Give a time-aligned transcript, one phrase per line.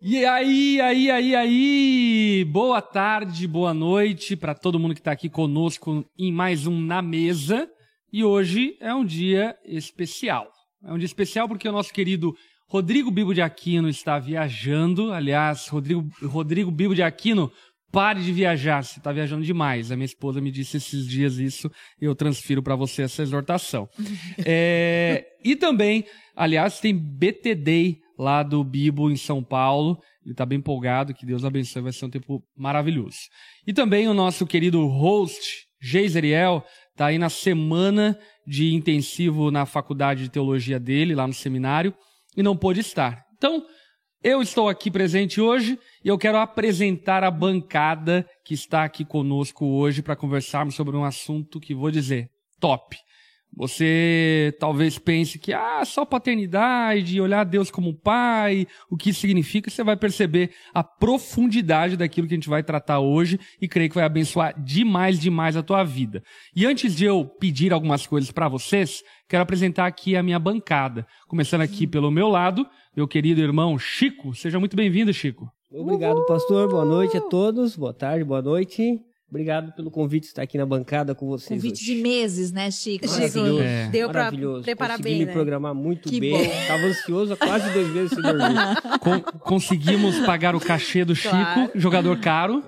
[0.00, 2.44] E aí, aí, aí, aí!
[2.44, 7.02] Boa tarde, boa noite para todo mundo que está aqui conosco em mais um Na
[7.02, 7.68] Mesa.
[8.12, 10.52] E hoje é um dia especial.
[10.84, 12.32] É um dia especial porque o nosso querido
[12.68, 15.12] Rodrigo Bibo de Aquino está viajando.
[15.12, 17.50] Aliás, Rodrigo, Rodrigo Bibo de Aquino,
[17.90, 19.90] pare de viajar, você está viajando demais.
[19.90, 21.68] A minha esposa me disse esses dias isso
[22.00, 23.88] e eu transfiro para você essa exortação.
[24.46, 26.04] é, e também,
[26.36, 29.98] aliás, tem BT Day lá do Bibo em São Paulo.
[30.24, 33.18] Ele está bem empolgado, que Deus abençoe, vai ser um tempo maravilhoso.
[33.66, 40.24] E também o nosso querido host, Geiseriel, está aí na semana de intensivo na faculdade
[40.24, 41.94] de teologia dele, lá no seminário,
[42.36, 43.24] e não pôde estar.
[43.36, 43.64] Então,
[44.22, 49.64] eu estou aqui presente hoje e eu quero apresentar a bancada que está aqui conosco
[49.64, 52.28] hoje para conversarmos sobre um assunto que vou dizer
[52.58, 52.96] top.
[53.56, 59.68] Você talvez pense que ah, só paternidade, olhar Deus como pai, o que isso significa,
[59.68, 63.96] você vai perceber a profundidade daquilo que a gente vai tratar hoje e creio que
[63.96, 66.22] vai abençoar demais, demais a tua vida.
[66.54, 71.06] E antes de eu pedir algumas coisas para vocês, quero apresentar aqui a minha bancada.
[71.26, 72.64] Começando aqui pelo meu lado,
[72.96, 74.34] meu querido irmão Chico.
[74.34, 75.50] Seja muito bem-vindo, Chico.
[75.70, 76.68] Obrigado, pastor.
[76.68, 77.76] Boa noite a todos.
[77.76, 79.07] Boa tarde, boa noite.
[79.30, 81.60] Obrigado pelo convite de estar aqui na bancada com vocês.
[81.60, 81.94] Convite hoje.
[81.96, 83.06] de meses, né, Chico?
[83.06, 83.60] Maravilhoso.
[83.62, 83.88] É.
[83.90, 84.62] Deu pra Maravilhoso.
[84.64, 85.32] preparar Consegui bem, me né?
[85.34, 86.32] programar muito Que bem.
[86.32, 86.40] bom.
[86.42, 88.54] Estava ansioso há quase dois meses sem dormir.
[89.00, 91.70] Con- conseguimos pagar o cachê do Chico, Claro.
[91.74, 92.64] jogador caro,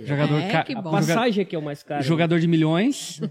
[0.00, 0.80] jogador, É, ca- que bom.
[0.80, 2.02] A joga- passagem aqui é o mais caro.
[2.02, 3.20] jogador de milhões.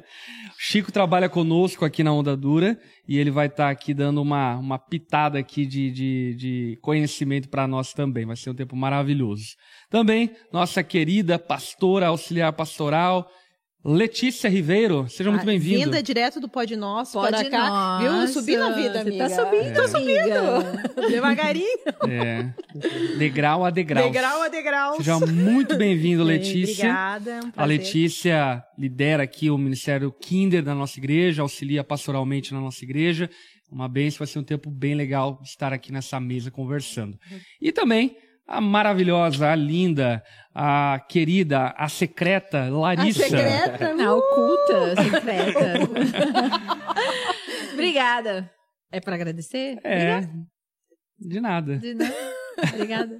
[0.58, 2.78] Chico trabalha conosco aqui na Onda Dura
[3.10, 7.66] e ele vai estar aqui dando uma, uma pitada aqui de, de, de conhecimento para
[7.66, 8.24] nós também.
[8.24, 9.56] Vai ser um tempo maravilhoso.
[9.90, 13.28] Também nossa querida pastora auxiliar pastoral
[13.82, 15.08] Letícia Ribeiro.
[15.08, 15.84] Seja muito Ah, bem-vinda.
[15.86, 17.68] Vinda direto do Pode Nosso Pode para cá.
[17.70, 18.24] Nossa.
[18.24, 18.28] Viu?
[18.34, 19.28] Subi na vida, Você amiga.
[19.30, 21.08] tá subindo, Tô subindo.
[21.10, 21.78] Devagarinho.
[22.08, 22.52] É.
[23.18, 24.04] Degrau a degrau.
[24.10, 24.96] Degrau a degrau.
[24.96, 26.84] Seja muito bem-vindo, Bem, Letícia.
[27.16, 27.40] Obrigada.
[27.46, 27.64] um A.
[27.64, 33.30] Letícia lidera aqui o Ministério Kinder da nossa igreja, auxilia pastoralmente na nossa igreja.
[33.72, 37.18] Uma bênção, vai ser um tempo bem legal estar aqui nessa mesa conversando.
[37.60, 38.16] E também
[38.50, 40.22] a maravilhosa, a linda,
[40.54, 43.22] a querida, a secreta A Larissa.
[43.22, 43.94] secreta.
[43.94, 45.74] Na oculta, secreta.
[47.72, 48.50] Obrigada.
[48.92, 49.78] É pra agradecer?
[49.84, 50.22] É,
[51.18, 51.78] de nada.
[51.78, 52.14] De nada.
[52.74, 53.18] Obrigada.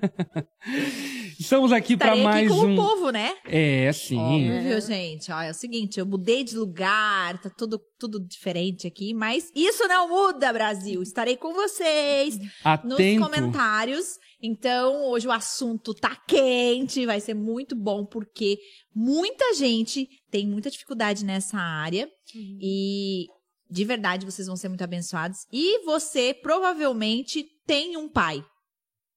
[1.39, 2.75] Estamos aqui para mais aqui com um.
[2.75, 3.35] o povo, né?
[3.47, 4.19] É, sim.
[4.19, 5.33] Óbvio, gente.
[5.33, 9.87] Ó, é o seguinte, eu mudei de lugar, tá tudo, tudo diferente aqui, mas isso
[9.89, 11.03] não muda, Brasil.
[11.03, 12.39] Estarei com vocês
[12.85, 13.23] nos Atento.
[13.23, 14.19] comentários.
[14.43, 18.59] Então, hoje o assunto tá quente, vai ser muito bom, porque
[18.95, 22.09] muita gente tem muita dificuldade nessa área.
[22.35, 23.27] E
[23.71, 25.47] de verdade vocês vão ser muito abençoados.
[25.53, 28.45] E você provavelmente tem um pai.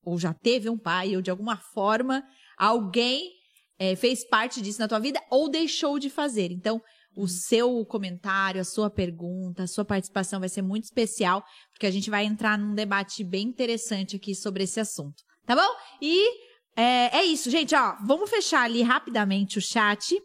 [0.03, 2.23] Ou já teve um pai, ou de alguma forma
[2.57, 3.31] alguém
[3.79, 6.51] eh, fez parte disso na tua vida, ou deixou de fazer.
[6.51, 6.81] Então,
[7.15, 11.91] o seu comentário, a sua pergunta, a sua participação vai ser muito especial, porque a
[11.91, 15.23] gente vai entrar num debate bem interessante aqui sobre esse assunto.
[15.45, 15.75] Tá bom?
[16.01, 16.27] E
[16.75, 17.75] é, é isso, gente.
[17.75, 20.19] Ó, vamos fechar ali rapidamente o chat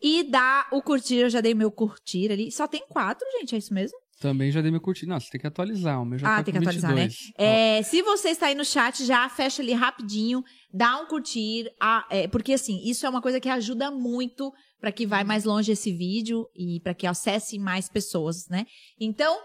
[0.00, 1.16] e dar o curtir.
[1.16, 2.52] Eu já dei meu curtir ali.
[2.52, 3.98] Só tem quatro, gente, é isso mesmo?
[4.20, 5.06] Também já dei meu curtir.
[5.06, 6.00] Não, você tem que atualizar.
[6.00, 7.32] O meu já ah, tá tem que atualizar, 22.
[7.38, 7.78] né?
[7.78, 10.42] É, se você está aí no chat, já fecha ali rapidinho,
[10.72, 14.92] dá um curtir, ah, é, porque assim, isso é uma coisa que ajuda muito para
[14.92, 18.66] que vai mais longe esse vídeo e para que acesse mais pessoas, né?
[19.00, 19.38] Então,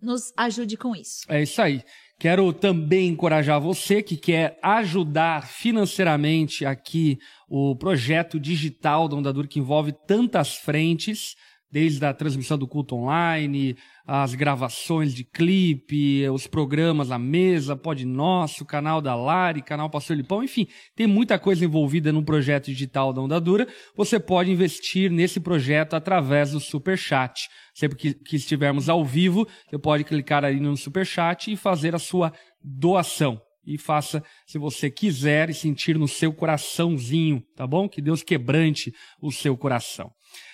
[0.00, 1.24] nos ajude com isso.
[1.28, 1.82] É isso aí.
[2.18, 7.18] Quero também encorajar você que quer ajudar financeiramente aqui
[7.48, 11.34] o projeto digital da Ondadura que envolve tantas frentes,
[11.74, 13.76] desde a transmissão do culto online,
[14.06, 20.16] as gravações de clipe, os programas à mesa, Pode Nosso, canal da Lari, canal Pastor
[20.16, 23.66] Lipão, enfim, tem muita coisa envolvida no projeto digital da Ondadura.
[23.96, 27.48] Você pode investir nesse projeto através do Super Chat.
[27.74, 31.92] Sempre que, que estivermos ao vivo, você pode clicar aí no Super Chat e fazer
[31.92, 33.42] a sua doação.
[33.66, 37.88] E faça se você quiser e sentir no seu coraçãozinho, tá bom?
[37.88, 40.12] Que Deus quebrante o seu coração.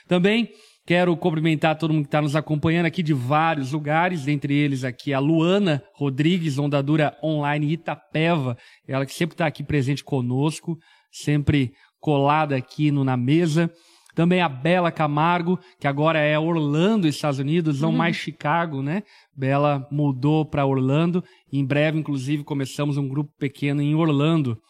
[0.09, 0.51] Também
[0.91, 5.15] Quero cumprimentar todo mundo que está nos acompanhando aqui de vários lugares, dentre eles aqui
[5.15, 8.59] a Luana Rodrigues, ondadura online Itapeva,
[8.89, 10.77] ela que sempre está aqui presente conosco,
[11.09, 13.71] sempre colada aqui no, na mesa.
[14.17, 19.05] Também a Bela Camargo, que agora é Orlando, Estados Unidos, não mais Chicago, né?
[19.33, 21.23] Bela mudou para Orlando.
[21.53, 24.61] Em breve, inclusive, começamos um grupo pequeno em Orlando.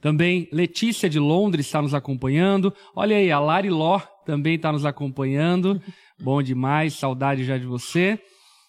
[0.00, 2.72] Também Letícia de Londres está nos acompanhando.
[2.94, 5.80] Olha aí, a Lari Ló também está nos acompanhando.
[6.18, 8.18] Bom demais, saudade já de você.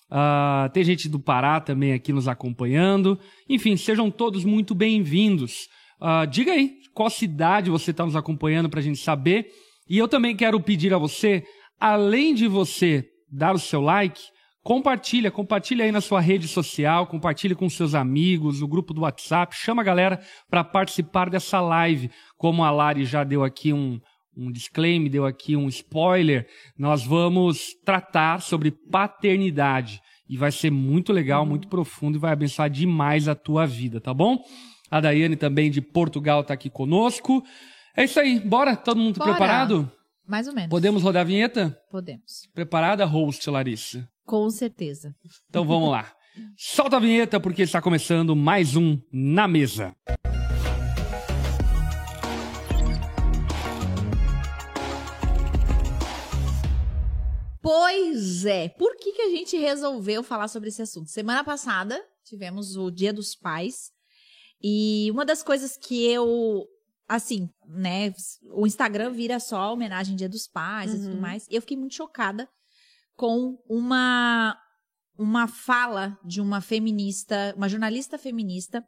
[0.09, 3.17] Ah, tem gente do Pará também aqui nos acompanhando.
[3.47, 5.69] Enfim, sejam todos muito bem-vindos.
[5.99, 9.47] Ah, diga aí qual cidade você está nos acompanhando para a gente saber.
[9.89, 11.43] E eu também quero pedir a você,
[11.79, 14.21] além de você dar o seu like,
[14.63, 19.55] compartilha, compartilha aí na sua rede social, compartilha com seus amigos, no grupo do WhatsApp,
[19.55, 20.19] chama a galera
[20.49, 22.09] para participar dessa live.
[22.37, 23.99] Como a Lari já deu aqui um,
[24.35, 26.47] um disclaimer, deu aqui um spoiler,
[26.77, 30.01] nós vamos tratar sobre paternidade.
[30.29, 34.13] E vai ser muito legal, muito profundo e vai abençoar demais a tua vida, tá
[34.13, 34.41] bom?
[34.89, 37.43] A Daiane também de Portugal tá aqui conosco.
[37.95, 38.75] É isso aí, bora?
[38.75, 39.31] Todo mundo Bora.
[39.31, 39.91] preparado?
[40.25, 40.69] Mais ou menos.
[40.69, 41.77] Podemos rodar a vinheta?
[41.89, 42.47] Podemos.
[42.53, 44.07] Preparada, host, Larissa?
[44.25, 45.15] Com certeza.
[45.49, 46.11] Então vamos lá.
[46.57, 49.93] Solta a vinheta porque está começando mais um Na Mesa.
[57.61, 58.69] Pois é.
[58.69, 61.09] Por que, que a gente resolveu falar sobre esse assunto?
[61.11, 63.91] Semana passada tivemos o Dia dos Pais.
[64.61, 66.65] E uma das coisas que eu.
[67.07, 68.13] Assim, né?
[68.53, 71.19] O Instagram vira só homenagem ao Dia dos Pais e tudo Uhum.
[71.21, 71.45] mais.
[71.51, 72.47] Eu fiquei muito chocada
[73.15, 74.57] com uma.
[75.17, 78.83] Uma fala de uma feminista, uma jornalista feminista.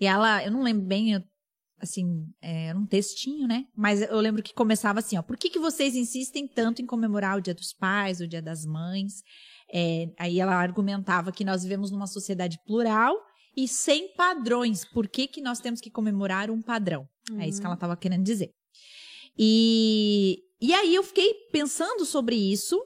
[0.00, 1.22] E ela, eu não lembro bem, eu-
[1.78, 3.66] assim, é, era um textinho, né?
[3.76, 5.22] Mas eu lembro que começava assim, ó.
[5.22, 8.64] Por que, que vocês insistem tanto em comemorar o Dia dos Pais, o Dia das
[8.66, 9.22] Mães?
[9.72, 13.14] É, aí ela argumentava que nós vivemos numa sociedade plural
[13.56, 14.84] e sem padrões.
[14.84, 17.06] Por que, que nós temos que comemorar um padrão?
[17.38, 18.50] É isso que ela estava querendo dizer.
[19.38, 22.76] E, e aí eu fiquei pensando sobre isso,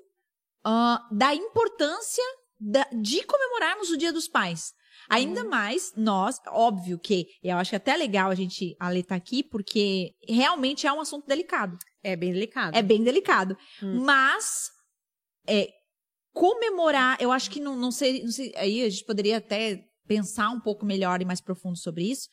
[0.64, 2.24] ah, da importância
[2.58, 4.72] da- de comemorarmos o Dia dos Pais.
[5.10, 9.02] Ainda mais nós, óbvio que eu acho que é até legal a gente a Lê
[9.02, 11.76] tá aqui, porque realmente é um assunto delicado.
[12.02, 12.76] É bem delicado.
[12.76, 13.56] É bem delicado.
[13.82, 14.02] Hum.
[14.02, 14.70] Mas
[15.46, 15.68] é,
[16.32, 18.52] comemorar, eu acho que não, não, sei, não sei.
[18.56, 22.28] Aí a gente poderia até pensar um pouco melhor e mais profundo sobre isso.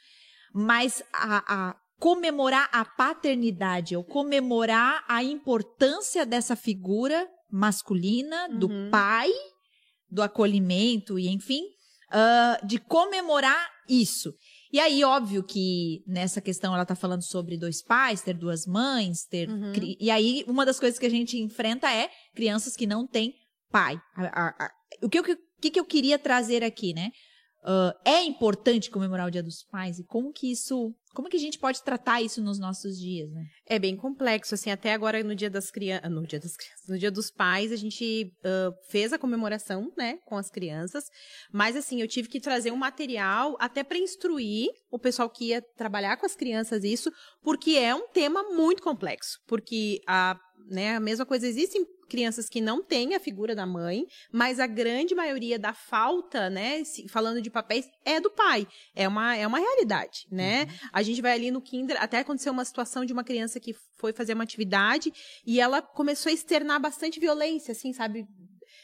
[0.54, 8.90] Mas a, a comemorar a paternidade, ou comemorar a importância dessa figura masculina, do Uhum.
[8.90, 9.30] pai,
[10.10, 11.62] do acolhimento e enfim,
[12.10, 14.34] ah, de comemorar isso.
[14.74, 19.26] E aí, óbvio que nessa questão ela tá falando sobre dois pais, ter duas mães,
[19.26, 19.50] ter.
[19.50, 19.74] Uhum.
[19.74, 23.34] cri- E aí, uma das coisas que a gente enfrenta é crianças que não têm
[23.70, 24.00] pai.
[25.04, 25.24] O que, o
[25.62, 27.12] que, que eu queria trazer aqui, né?
[27.64, 30.94] Ah, é importante comemorar o Dia dos Pais e como que isso.
[31.14, 33.46] Como que a gente pode tratar isso nos nossos dias, né?
[33.68, 36.98] É bem complexo, assim, até agora no dia das crianças, no dia das crianças, no
[36.98, 41.06] dia dos pais, a gente ah, fez a comemoração, né, com as crianças,
[41.52, 45.62] mas assim, eu tive que trazer um material até para instruir o pessoal que ia
[45.62, 47.12] trabalhar com as crianças isso,
[47.42, 50.38] porque é um tema muito complexo, porque a,
[50.70, 54.68] né, a mesma coisa, existem crianças que não têm a figura da mãe, mas a
[54.68, 58.68] grande maioria da falta, né, falando de papéis, é do pai.
[58.94, 60.68] É uma, é uma realidade, né?
[60.92, 64.12] A gente vai ali no Kinder, até aconteceu uma situação de uma criança que foi
[64.12, 65.14] fazer uma atividade
[65.46, 68.28] e ela começou a externar bastante violência, assim, sabe?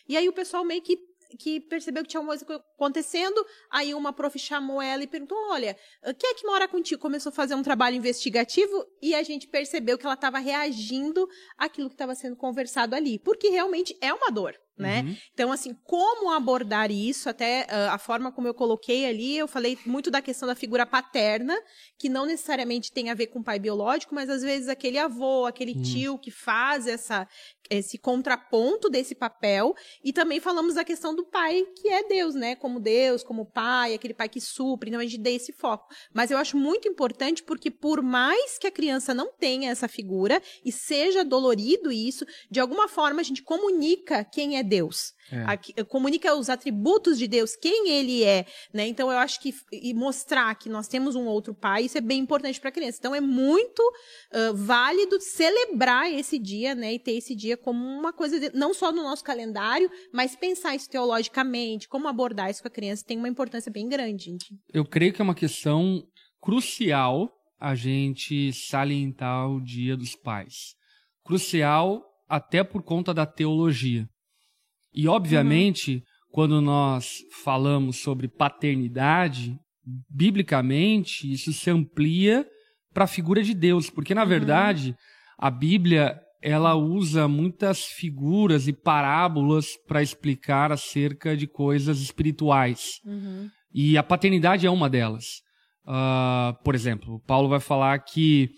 [0.08, 0.98] E aí o pessoal meio que,
[1.38, 2.46] que percebeu que tinha uma coisa
[2.76, 5.76] acontecendo, aí uma prof chamou ela e perguntou, olha,
[6.18, 7.02] quem é que mora contigo?
[7.02, 11.28] Começou a fazer um trabalho investigativo e a gente percebeu que ela estava reagindo
[11.58, 15.02] àquilo que estava sendo conversado ali, porque realmente é uma dor, né?
[15.02, 15.18] Uhum.
[15.34, 19.78] Então, assim, como abordar isso, até ah, a forma como eu coloquei ali, eu falei
[19.86, 21.56] muito da questão da figura paterna,
[21.98, 25.46] que não necessariamente tem a ver com o pai biológico, mas às vezes aquele avô,
[25.46, 25.82] aquele Hum.
[25.82, 27.28] tio que faz essa,
[27.70, 29.74] esse contraponto desse papel.
[30.04, 32.56] E também falamos da questão do pai, que é Deus, né?
[32.56, 35.88] Como Deus, como pai, aquele pai que supre, então a gente dê esse foco.
[36.14, 40.42] Mas eu acho muito importante porque, por mais que a criança não tenha essa figura
[40.64, 45.14] e seja dolorido isso, de alguma forma a gente comunica quem é Deus.
[45.32, 45.44] É.
[45.46, 48.88] Aqui- comunica os atributos de Deus, quem ele é, né?
[48.88, 52.20] Então eu acho que e mostrar que nós temos um outro pai, isso é bem
[52.20, 52.98] importante para a criança.
[53.00, 53.82] Então é muito
[54.32, 56.94] ah, válido celebrar esse dia, né?
[56.94, 60.76] E ter esse dia como uma coisa de- não só no nosso calendário, mas pensar
[60.76, 64.46] isso teologicamente, como abordar isso com a criança tem uma importância bem grande, gente.
[64.74, 66.04] Eu creio que é uma questão
[66.42, 70.76] crucial a gente salientar o Dia dos Pais.
[71.26, 74.08] Crucial até por conta da teologia.
[74.98, 79.56] E, obviamente, quando nós falamos sobre paternidade,
[80.10, 82.44] biblicamente, isso se amplia
[82.92, 84.96] para a figura de Deus, porque, na verdade,
[85.38, 93.00] a Bíblia ela usa muitas figuras e parábolas para explicar acerca de coisas espirituais.
[93.72, 95.44] E a paternidade é uma delas.
[95.86, 98.50] Ah, por exemplo, Paulo vai falar que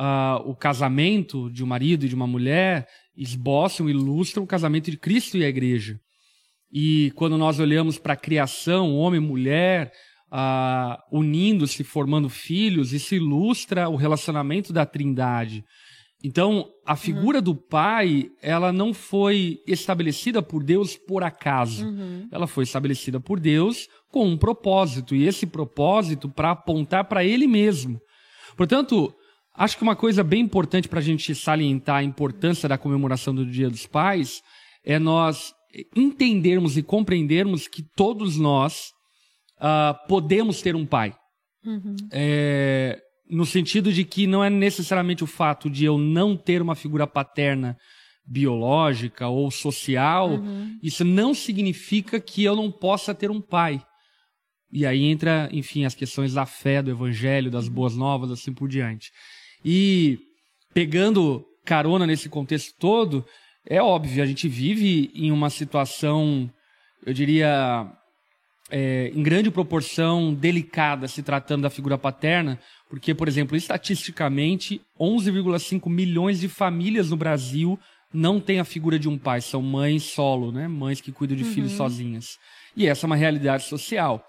[0.00, 2.86] ah, o casamento de um marido e de uma mulher
[3.16, 5.98] esboçam, ilustram o casamento de Cristo e a igreja.
[6.72, 9.90] E quando nós olhamos para a criação, homem e mulher,
[10.30, 15.64] ah, unindo-se, formando filhos, isso ilustra o relacionamento da Trindade.
[16.22, 17.44] Então, a figura uhum.
[17.44, 21.86] do pai, ela não foi estabelecida por Deus por acaso.
[21.86, 22.28] Uhum.
[22.30, 27.46] Ela foi estabelecida por Deus com um propósito, e esse propósito para apontar para ele
[27.46, 28.00] mesmo.
[28.56, 29.14] Portanto,
[29.58, 33.44] acho que uma coisa bem importante para a gente salientar a importância da comemoração do
[33.44, 34.40] Dia dos Pais
[34.84, 35.52] é nós
[35.94, 38.92] entendermos e compreendermos que todos nós
[39.58, 41.14] uh, podemos ter um pai.
[41.64, 41.96] Uhum.
[42.12, 42.98] É,
[43.28, 47.06] no sentido de que não é necessariamente o fato de eu não ter uma figura
[47.06, 47.76] paterna
[48.24, 50.78] biológica ou social, uhum.
[50.82, 53.82] isso não significa que eu não possa ter um pai.
[54.70, 58.68] E aí entra, enfim, as questões da fé, do evangelho, das boas novas, assim por
[58.68, 59.10] diante.
[59.64, 60.18] E
[60.72, 63.24] pegando carona nesse contexto todo,
[63.66, 66.50] é óbvio, a gente vive em uma situação,
[67.04, 67.86] eu diria,
[68.70, 75.90] é, em grande proporção delicada se tratando da figura paterna, porque, por exemplo, estatisticamente, 11,5
[75.90, 77.78] milhões de famílias no Brasil
[78.12, 80.66] não têm a figura de um pai, são mães solo, né?
[80.66, 81.52] Mães que cuidam de uhum.
[81.52, 82.38] filhos sozinhas.
[82.74, 84.24] E essa é uma realidade social.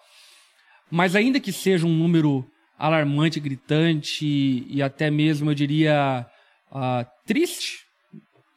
[0.91, 2.45] Mas ainda que seja um número
[2.79, 6.25] alarmante, gritante e até mesmo, eu diria,
[6.71, 7.79] uh, triste,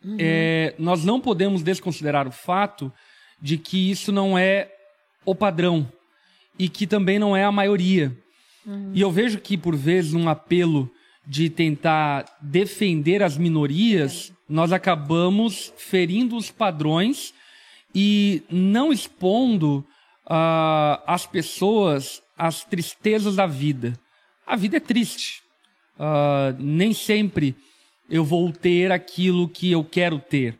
[0.04, 0.16] uhum.
[0.18, 2.92] é, nós não podemos desconsiderar o fato
[3.40, 4.70] de que isso não é
[5.26, 5.90] o padrão
[6.56, 8.16] e que também não é a maioria.
[8.64, 8.92] Uhum.
[8.94, 10.88] E eu vejo que, por vezes, num apelo
[11.26, 17.34] de tentar defender as minorias, nós acabamos ferindo os padrões
[17.94, 19.84] e não expondo
[20.26, 23.98] uh, as pessoas às tristezas da vida.
[24.46, 25.42] A vida é triste.
[25.98, 27.54] Uh, nem sempre
[28.10, 30.54] eu vou ter aquilo que eu quero ter.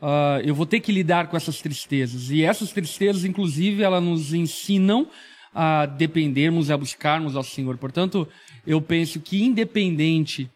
[0.00, 2.30] Uh, eu vou ter que lidar com essas tristezas.
[2.30, 5.08] E essas tristezas, inclusive, elas nos ensinam
[5.54, 7.76] a dependermos, a buscarmos ao Senhor.
[7.78, 8.28] Portanto,
[8.66, 10.50] eu penso que, independente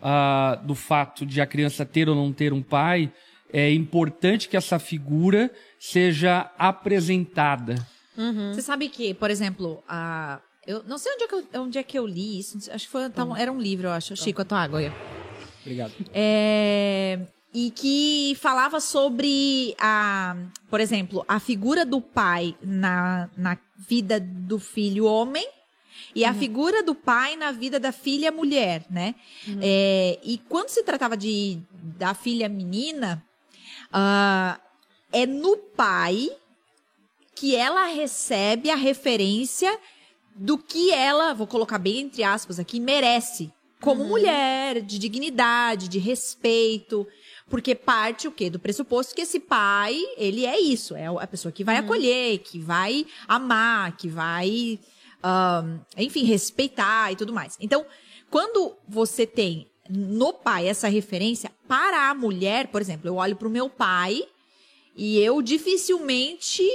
[0.00, 3.12] uh, do fato de a criança ter ou não ter um pai,
[3.52, 7.74] é importante que essa figura seja apresentada.
[8.16, 8.52] Uhum.
[8.52, 10.40] Você sabe que, por exemplo, a.
[10.66, 12.58] Eu não sei onde é que eu, onde é que eu li isso.
[12.70, 14.10] Acho que foi, tá, era um livro, eu acho.
[14.10, 14.16] Tá.
[14.16, 14.92] Chico, a tua água aí.
[15.62, 15.92] Obrigado.
[16.12, 17.20] É,
[17.52, 20.36] e que falava sobre a,
[20.68, 25.46] por exemplo, a figura do pai na, na vida do filho homem
[26.14, 26.30] e uhum.
[26.30, 29.14] a figura do pai na vida da filha mulher, né?
[29.46, 29.58] Uhum.
[29.62, 33.24] É, e quando se tratava de da filha menina,
[33.90, 34.60] uh,
[35.12, 36.28] é no pai
[37.34, 39.78] que ela recebe a referência
[40.34, 44.08] do que ela, vou colocar bem entre aspas aqui, merece como uhum.
[44.08, 47.06] mulher, de dignidade, de respeito.
[47.48, 48.48] Porque parte o quê?
[48.48, 51.84] Do pressuposto que esse pai, ele é isso, é a pessoa que vai uhum.
[51.84, 54.80] acolher, que vai amar, que vai,
[55.22, 57.58] um, enfim, respeitar e tudo mais.
[57.60, 57.84] Então,
[58.30, 63.48] quando você tem no pai essa referência, para a mulher, por exemplo, eu olho para
[63.48, 64.24] o meu pai
[64.96, 66.66] e eu dificilmente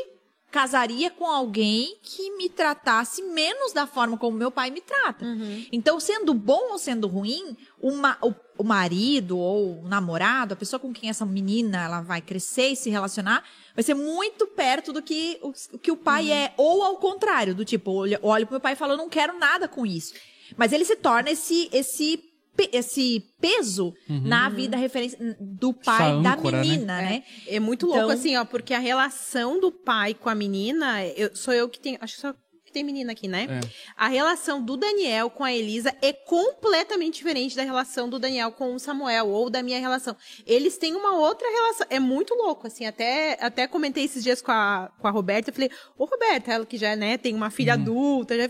[0.51, 5.25] casaria com alguém que me tratasse menos da forma como meu pai me trata.
[5.25, 5.65] Uhum.
[5.72, 10.79] Então, sendo bom ou sendo ruim, uma, o, o, marido ou o namorado, a pessoa
[10.79, 13.44] com quem essa menina ela vai crescer e se relacionar,
[13.75, 16.34] vai ser muito perto do que o, que o pai uhum.
[16.34, 16.53] é.
[16.58, 19.38] Ou ao contrário, do tipo, olho, olho pro meu pai e falo, eu não quero
[19.38, 20.13] nada com isso.
[20.58, 22.28] Mas ele se torna esse, esse
[22.72, 24.22] esse peso uhum.
[24.25, 26.62] na vida referência do pai âncora, da né?
[26.62, 27.10] menina, né?
[27.10, 27.24] né?
[27.48, 31.06] É, é, muito louco, então, assim, ó, porque a relação do pai com a menina,
[31.06, 32.36] eu, sou eu que tenho, acho que sou
[32.70, 33.48] que tem menina aqui, né?
[33.50, 33.70] É.
[33.98, 38.76] A relação do Daniel com a Elisa é completamente diferente da relação do Daniel com
[38.76, 40.16] o Samuel ou da minha relação.
[40.46, 41.88] Eles têm uma outra relação.
[41.90, 42.86] É muito louco, assim.
[42.86, 45.50] Até, até comentei esses dias com a, com a Roberta.
[45.50, 47.82] Eu falei, ô Roberta, ela que já, né, tem uma filha uhum.
[47.82, 48.38] adulta.
[48.38, 48.48] Já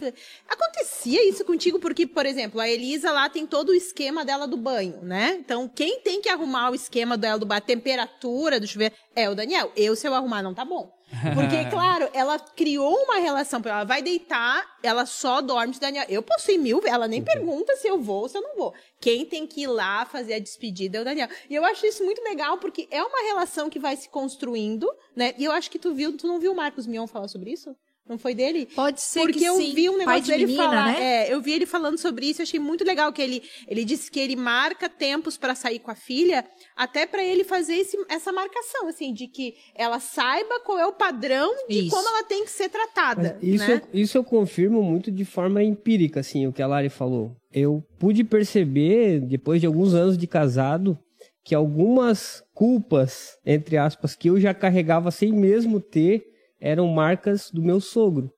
[0.47, 4.57] Acontecia isso contigo porque, por exemplo, a Elisa lá tem todo o esquema dela do
[4.57, 5.37] banho, né?
[5.39, 9.29] Então, quem tem que arrumar o esquema dela do banho, a temperatura do chuveiro, é
[9.29, 9.71] o Daniel.
[9.75, 10.98] Eu, se eu arrumar, não tá bom.
[11.33, 13.61] Porque, claro, ela criou uma relação.
[13.63, 16.05] Ela vai deitar, ela só dorme se Daniel.
[16.07, 18.73] Eu posso ir mil, ela nem pergunta se eu vou ou se eu não vou.
[18.99, 21.29] Quem tem que ir lá fazer a despedida é o Daniel.
[21.49, 25.33] E eu acho isso muito legal, porque é uma relação que vai se construindo, né?
[25.37, 27.75] E eu acho que tu viu, tu não viu o Marcos Mion falar sobre isso?
[28.09, 28.67] Não foi dele?
[28.75, 29.71] Pode ser Porque que eu sim.
[29.75, 30.85] vi um negócio de dele menina, falar.
[30.93, 31.27] Né?
[31.27, 34.09] É, eu vi ele falando sobre isso, eu achei muito legal que ele ele disse
[34.09, 36.43] que ele marca tempos para sair com a filha,
[36.75, 40.93] até para ele fazer esse, essa marcação assim de que ela saiba qual é o
[40.93, 41.91] padrão de isso.
[41.91, 43.81] como ela tem que ser tratada, Mas isso né?
[43.93, 47.35] eu, isso eu confirmo muito de forma empírica assim, o que a Lari falou.
[47.53, 50.97] Eu pude perceber depois de alguns anos de casado
[51.43, 56.23] que algumas culpas, entre aspas, que eu já carregava sem mesmo ter,
[56.59, 58.29] eram marcas do meu sogro.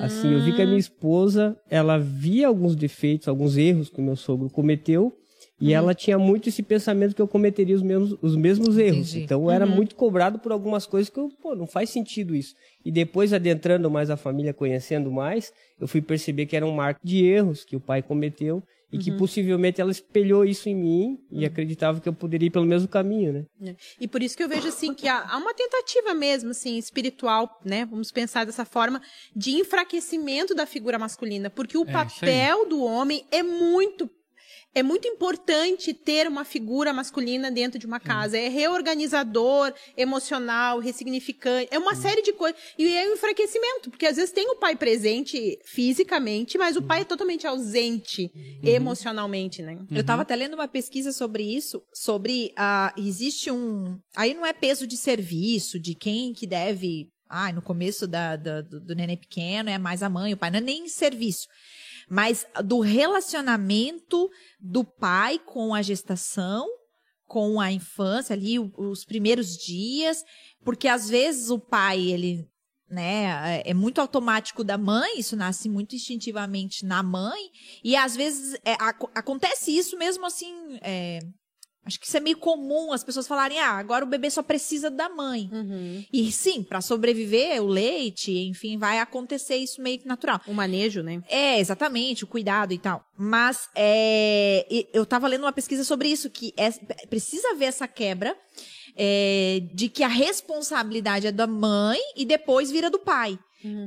[0.00, 4.04] Assim, eu vi que a minha esposa, ela via alguns defeitos, alguns erros que o
[4.04, 5.12] meu sogro cometeu,
[5.60, 5.70] e Uhum.
[5.72, 9.10] ela tinha muito esse pensamento que eu cometeria os mesmos, os mesmos erros.
[9.10, 9.24] Entendi.
[9.24, 12.54] Então, eu era muito cobrado por algumas coisas que eu, pô, não faz sentido isso.
[12.84, 17.00] E depois, adentrando mais a família, conhecendo mais, eu fui perceber que era um marco
[17.04, 19.02] de erros que o pai cometeu e Uhum.
[19.02, 22.88] que possivelmente ela espelhou isso em mim e acreditava que eu poderia ir pelo mesmo
[22.88, 23.44] caminho, né?
[23.60, 23.76] né?
[24.00, 27.60] E por isso que eu vejo assim que há, há uma tentativa mesmo assim espiritual,
[27.64, 27.84] né?
[27.86, 29.00] Vamos pensar dessa forma
[29.34, 34.10] de enfraquecimento da figura masculina, porque o É, papel do homem é muito
[34.74, 38.38] é muito importante ter uma figura masculina dentro de uma casa.
[38.38, 41.68] É reorganizador, emocional, ressignificante.
[41.72, 42.60] É uma série de coisas.
[42.78, 47.00] E é um enfraquecimento, porque às vezes tem o pai presente fisicamente, mas o pai
[47.00, 48.30] é totalmente ausente
[48.62, 49.78] emocionalmente, né?
[49.90, 54.52] Eu estava até lendo uma pesquisa sobre isso, sobre ah, existe um, aí não é
[54.52, 59.16] peso de serviço, de quem que deve, ah, no começo da, da- do, do neném
[59.16, 61.46] pequeno é mais a mãe, o pai, não é nem serviço,
[62.10, 66.66] mas do relacionamento do pai com a gestação,
[67.24, 70.24] com a infância ali, os primeiros dias,
[70.64, 72.48] porque às vezes o pai, ele
[72.90, 77.40] né, é muito automático da mãe, isso nasce muito instintivamente na mãe,
[77.84, 80.52] e às vezes é, ac- acontece isso mesmo assim.
[80.82, 81.20] é,
[81.84, 84.90] acho que isso é meio comum as pessoas falarem: ah, agora o bebê só precisa
[84.90, 85.48] da mãe.
[85.52, 86.04] Uhum.
[86.12, 90.40] E sim, para sobreviver, o leite, enfim, vai acontecer isso meio que natural.
[90.46, 91.22] O manejo, né?
[91.28, 93.04] É, exatamente, o cuidado e tal.
[93.16, 96.70] Mas é, eu tava lendo uma pesquisa sobre isso, que é-
[97.06, 98.36] precisa haver essa quebra
[98.96, 103.38] é, de que a responsabilidade é da mãe e depois vira do pai.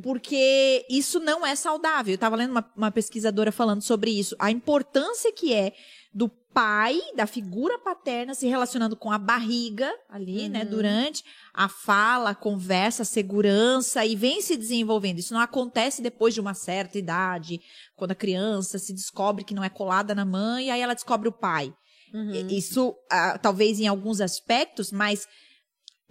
[0.03, 2.13] Porque isso não é saudável.
[2.13, 4.35] Eu tava lendo uma, uma pesquisadora falando sobre isso.
[4.37, 5.73] A importância que é
[6.13, 10.63] do pai, da figura paterna, se relacionando com a barriga ali, né?
[10.65, 15.19] Durante a fala, a conversa, a segurança e vem se desenvolvendo.
[15.19, 17.59] Isso não acontece depois de uma certa idade,
[17.95, 21.27] quando a criança se descobre que não é colada na mãe, e aí ela descobre
[21.27, 21.73] o pai.
[22.13, 25.27] E- Isso, ah, talvez em alguns aspectos, mas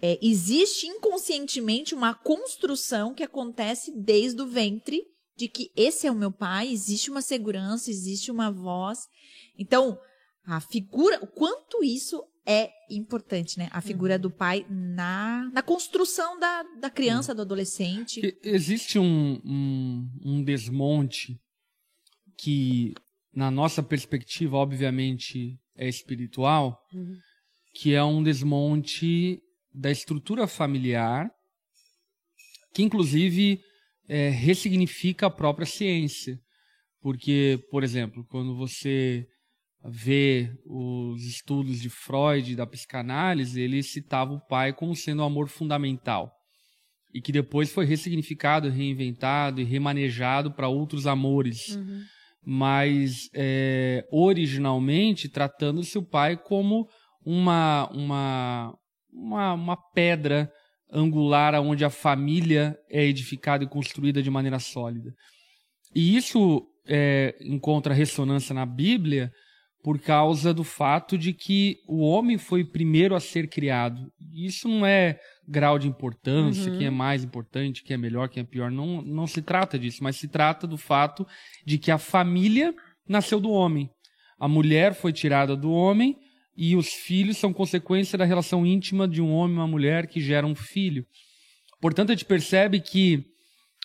[0.01, 5.01] é, existe inconscientemente uma construção que acontece desde o ventre
[5.37, 8.99] de que esse é o meu pai, existe uma segurança, existe uma voz.
[9.57, 9.97] Então,
[10.45, 13.69] a figura, o quanto isso é importante, né?
[13.71, 18.37] A figura do pai na, na construção da, da criança, do adolescente.
[18.43, 21.39] Existe um, um, um desmonte
[22.37, 22.93] que,
[23.33, 26.77] na nossa perspectiva, obviamente, é espiritual,
[27.73, 29.41] que é um desmonte
[29.73, 31.31] da estrutura familiar,
[32.73, 33.61] que inclusive
[34.07, 36.37] é, ressignifica a própria ciência.
[37.01, 39.27] Porque, por exemplo, quando você
[39.85, 45.49] vê os estudos de Freud, da psicanálise, ele citava o pai como sendo o amor
[45.49, 46.31] fundamental
[47.13, 51.77] e que depois foi ressignificado, reinventado e remanejado para outros amores.
[52.45, 56.87] Mas é, originalmente tratando-se o pai como
[57.23, 58.73] uma, uma,
[59.11, 60.51] uma, uma pedra
[60.91, 65.13] angular onde a família é edificada e construída de maneira sólida.
[65.95, 69.31] E isso é, encontra ressonância na Bíblia
[69.83, 74.09] por causa do fato de que o homem foi o primeiro a ser criado.
[74.31, 78.45] Isso não é grau de importância, quem é mais importante, quem é melhor, quem é
[78.45, 78.71] pior.
[78.71, 81.27] Não, não se trata disso, mas se trata do fato
[81.65, 82.73] de que a família
[83.07, 83.89] nasceu do homem.
[84.39, 86.15] A mulher foi tirada do homem
[86.55, 90.21] e os filhos são consequência da relação íntima de um homem e uma mulher que
[90.21, 91.05] gera um filho.
[91.81, 93.25] Portanto, a gente percebe que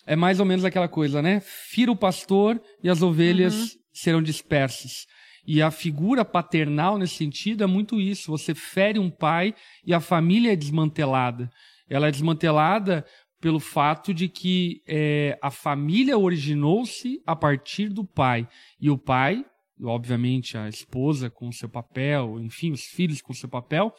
[0.07, 1.41] é mais ou menos aquela coisa, né?
[1.41, 5.05] Fira o pastor e as ovelhas serão dispersas.
[5.51, 8.29] E a figura paternal nesse sentido é muito isso.
[8.29, 11.49] Você fere um pai e a família é desmantelada.
[11.89, 13.03] Ela é desmantelada
[13.41, 18.47] pelo fato de que é, a família originou-se a partir do pai.
[18.79, 19.43] E o pai,
[19.83, 23.91] obviamente a esposa com seu papel, enfim, os filhos com seu papel,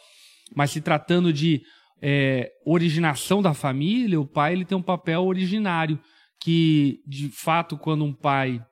[0.54, 1.62] mas se tratando de
[2.00, 5.98] é, originação da família, o pai ele tem um papel originário,
[6.38, 8.64] que de fato quando um pai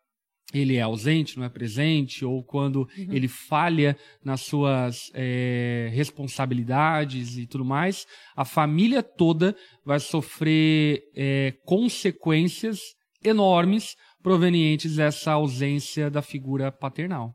[0.53, 7.47] ele é ausente, não é presente, ou quando ele falha nas suas é, responsabilidades e
[7.47, 12.81] tudo mais, a família toda vai sofrer é, consequências
[13.23, 17.35] enormes provenientes dessa ausência da figura paternal.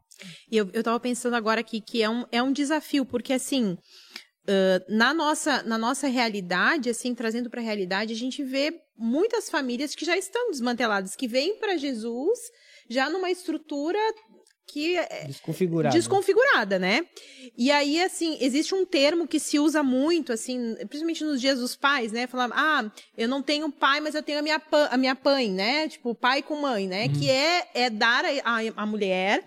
[0.52, 3.78] E eu, eu tava pensando agora aqui que é um, é um desafio, porque assim,
[4.47, 9.49] ãh, na, nossa, na nossa realidade, assim, trazendo para a realidade, a gente vê muitas
[9.49, 12.39] famílias que já estão desmanteladas, que vêm para Jesus
[12.89, 14.00] já numa estrutura
[14.65, 15.93] que é Desconfigurado.
[15.93, 17.06] desconfigurada, né?
[17.56, 21.76] E aí, assim, existe um termo que se usa muito, assim, principalmente nos dias dos
[21.76, 22.26] pais, né?
[22.26, 25.52] Falar, ah, eu não tenho pai, mas eu tenho a minha, pa- a minha mãe,
[25.52, 25.88] né?
[25.89, 27.08] Tipo, pai com mãe, né?
[27.10, 29.43] Que é, é dar a, a, a mulher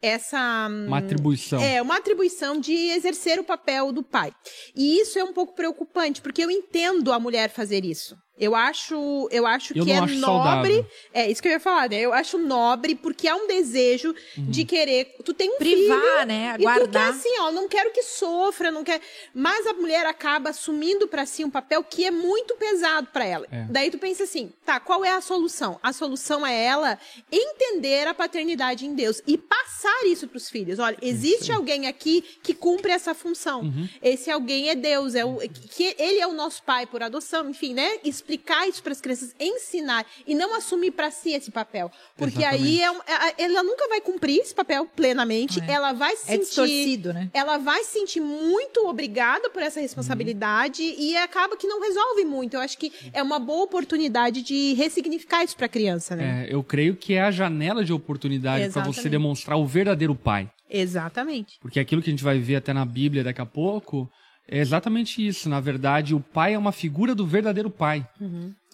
[0.00, 0.68] essa...
[0.86, 1.60] Uma atribuição.
[1.60, 4.32] É, uma atribuição de exercer o papel do pai.
[4.74, 8.16] E isso é um pouco preocupante, porque eu entendo a mulher fazer isso.
[8.40, 10.74] Eu acho, eu acho Eu que é acho nobre.
[10.76, 10.86] saudável.
[11.12, 11.98] É isso que eu ia falar, né?
[11.98, 15.12] Eu acho nobre porque há um desejo de querer.
[15.24, 16.54] Tu tem um Privar, filho, né?
[16.56, 19.00] e tu quer assim, ó, não quero que sofra, não quer.
[19.34, 23.44] Mas a mulher acaba assumindo pra si um papel que é muito pesado pra ela.
[23.50, 23.64] É.
[23.70, 25.76] Daí tu pensa assim, tá, qual é a solução?
[25.82, 26.96] A solução é ela
[27.32, 30.78] entender a paternidade em Deus e passar isso pros filhos.
[30.78, 33.62] Olha, existe alguém aqui que cumpre essa função.
[33.62, 33.88] Uhum.
[34.02, 35.38] Esse alguém é Deus, é o
[35.70, 37.98] que ele é o nosso pai por adoção, enfim, né?
[38.04, 42.90] Explicar isso pras crianças, ensinar e não assumir pra si esse papel, porque aí é
[42.90, 45.72] um- é- ela nunca vai cumprir esse papel plenamente, É.
[45.72, 47.30] ela vai se É sentir né?
[47.32, 52.54] ela vai se sentir muito obrigada por essa responsabilidade e acaba que não resolve muito.
[52.54, 56.46] Eu acho que é uma boa oportunidade de ressignificar isso pra criança, né?
[56.48, 59.08] É, eu creio que é a janela de oportunidade para você Exatamente.
[59.10, 60.50] demonstrar o verdadeiro pai.
[60.70, 61.58] Exatamente.
[61.60, 64.10] Porque aquilo que a gente vai ver até na Bíblia daqui a pouco
[64.48, 65.48] é exatamente isso.
[65.48, 68.06] Na verdade, o pai é uma figura do verdadeiro pai.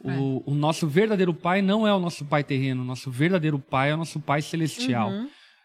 [0.04, 2.82] O, o nosso verdadeiro pai não é o nosso pai terreno.
[2.82, 5.10] O nosso verdadeiro pai é o nosso pai celestial.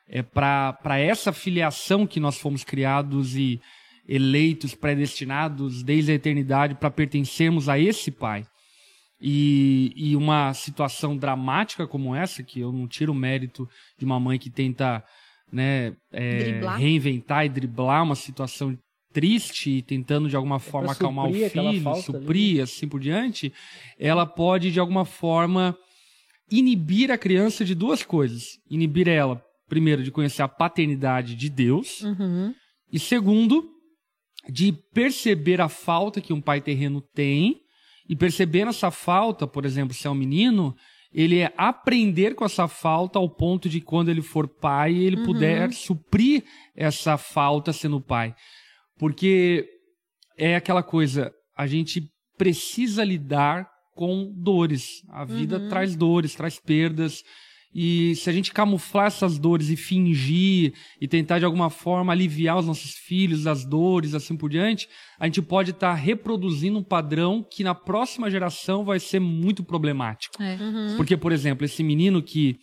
[0.07, 3.61] É para essa filiação que nós fomos criados e
[4.07, 8.45] eleitos, predestinados desde a eternidade para pertencermos a esse pai.
[9.21, 14.19] E, e uma situação dramática como essa, que eu não tiro o mérito de uma
[14.19, 15.03] mãe que tenta
[15.51, 18.77] né, é, reinventar e driblar uma situação
[19.11, 22.99] triste e tentando de alguma forma acalmar o suprir filho, falta ali, suprir, assim por
[22.99, 23.51] diante,
[23.97, 25.75] ela pode de alguma forma
[26.51, 28.59] inibir a criança de duas coisas.
[28.69, 32.53] Inibir ela, primeiro, de conhecer a paternidade de Deus, Uhum.
[32.91, 33.67] e segundo,
[34.47, 37.61] de perceber a falta que um pai terreno tem,
[38.07, 40.75] e percebendo essa falta, por exemplo, se é um menino,
[41.11, 45.73] ele é aprender com essa falta ao ponto de quando ele for pai, ele puder
[45.73, 46.43] suprir
[46.75, 48.35] essa falta sendo pai.
[48.97, 49.67] Porque
[50.37, 55.03] é aquela coisa, a gente precisa lidar com dores.
[55.09, 57.23] A vida traz dores, traz perdas.
[57.73, 62.57] E se a gente camuflar essas dores e fingir e tentar de alguma forma aliviar
[62.57, 67.45] os nossos filhos das dores, assim por diante, a gente pode estar reproduzindo um padrão
[67.47, 70.41] que na próxima geração vai ser muito problemático.
[70.41, 70.57] É.
[70.97, 72.57] Porque, por exemplo, esse menino que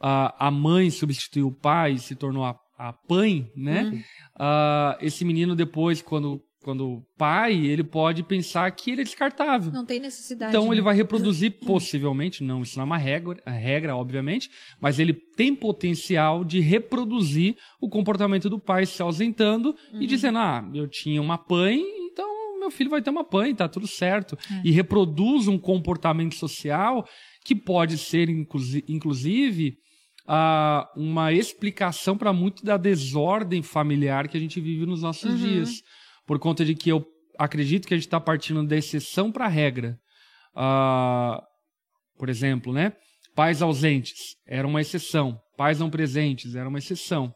[0.00, 4.02] ah, a mãe substituiu o pai e se tornou a, a pai, né?
[4.38, 9.72] Ah, esse menino depois, quando, quando pai, ele pode pensar que ele é descartável.
[9.72, 10.50] Não tem necessidade.
[10.54, 10.74] Então né?
[10.74, 15.54] ele vai reproduzir possivelmente, não, isso não é uma regra, regra, obviamente, mas ele tem
[15.54, 21.42] potencial de reproduzir o comportamento do pai se ausentando e dizendo: "Ah, eu tinha uma
[21.50, 24.36] mãe, então meu filho vai ter uma mãe, tá tudo certo".
[24.62, 27.08] E reproduz um comportamento social
[27.46, 29.78] que pode ser inclusi- inclusive
[30.26, 35.80] ah, uma explicação para muito da desordem familiar que a gente vive nos nossos dias.
[36.28, 37.04] Por conta de que eu
[37.38, 39.98] acredito que a gente está partindo da exceção para a regra.
[40.54, 41.42] Ah,
[42.18, 42.92] por exemplo, né?
[43.34, 45.40] Pais ausentes era uma exceção.
[45.56, 47.32] Pais não presentes era uma exceção.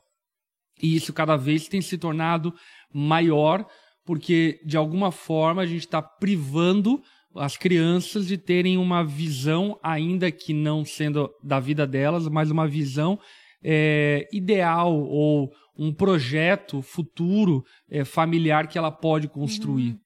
[0.82, 2.52] E isso cada vez tem se tornado
[2.92, 3.64] maior,
[4.04, 7.00] porque de alguma forma a gente está privando
[7.34, 12.68] as crianças de terem uma visão, ainda que não sendo da vida delas, mas uma
[12.68, 13.18] visão
[13.64, 19.96] é, ideal ou um projeto futuro é, familiar que ela pode construir.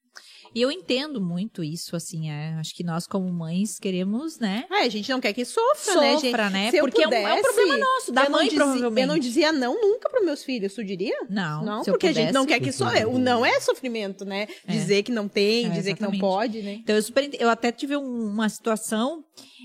[0.55, 4.65] E eu entendo muito isso, assim, é, acho que nós como mães queremos, né?
[4.71, 6.31] É, a gente não quer que sofra, né, gente?
[6.31, 6.71] Sofra, né?
[6.71, 9.03] Se eu Porque é um- é um pudesse, problema nosso, da mãe, dizia- provavelmente.
[9.03, 11.27] Eu não dizia não nunca para meus filhos, tu diria?
[11.29, 12.61] Não, Não, se eu porque a gente não pudesse.
[12.61, 13.07] quer que sofra.
[13.07, 14.47] O não é sofrimento, né?
[14.67, 16.75] Dizer que não tem, É, dizer que não pode, né?
[16.75, 19.23] Então, eu, super eu até tive um- uma situação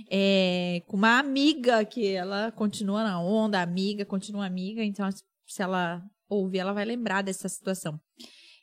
[0.09, 5.07] é, com uma amiga que ela continua na onda, amiga, continua amiga, então
[5.51, 7.99] se ela ouvir, ela vai lembrar dessa situação.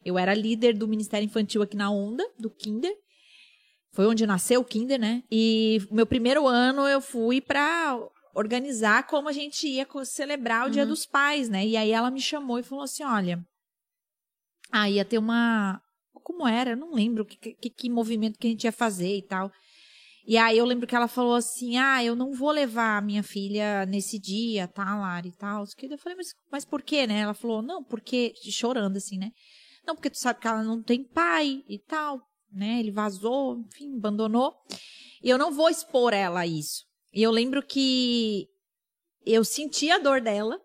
[0.05, 2.95] Eu era líder do Ministério Infantil aqui na Onda, do Kinder.
[3.93, 5.23] Foi onde nasceu o Kinder, né?
[5.31, 7.99] E meu primeiro ano eu fui pra
[8.35, 11.67] organizar como a gente ia celebrar o Dia dos Pais, né?
[11.67, 13.45] E aí ela me chamou e falou assim: olha,
[14.71, 15.81] ah, ia ter uma.
[16.23, 16.71] Como era?
[16.71, 19.51] Eu não lembro que, que, que movimento que a gente ia fazer e tal.
[20.29, 23.23] E aí eu lembro que ela falou assim: Ah, eu não vou levar a minha
[23.23, 25.65] filha nesse dia, tá, Lari e tal.
[25.83, 27.21] Eu falei, mas, mas por quê, né?
[27.21, 28.35] Ela falou, não, porque.
[28.51, 29.31] chorando assim, né?
[29.87, 32.21] Não, porque tu sabe que ela não tem pai e tal,
[32.53, 32.79] né?
[32.79, 34.55] Ele vazou, enfim, abandonou.
[35.23, 36.85] E eu não vou expor ela a isso.
[37.15, 38.47] E eu lembro que
[39.25, 40.61] eu senti a dor dela.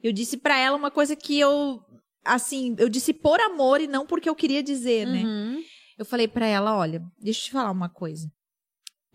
[0.00, 1.80] eu disse pra ela uma coisa que eu,
[2.24, 5.24] assim, eu disse por amor e não porque eu queria dizer, né?
[5.24, 5.60] Uhum.
[5.98, 8.30] Eu falei pra ela, olha, deixa eu te falar uma coisa.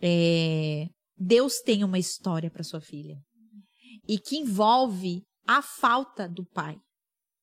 [0.07, 0.87] É,
[1.17, 3.17] Deus tem uma história pra sua filha
[4.07, 6.77] e que envolve a falta do pai.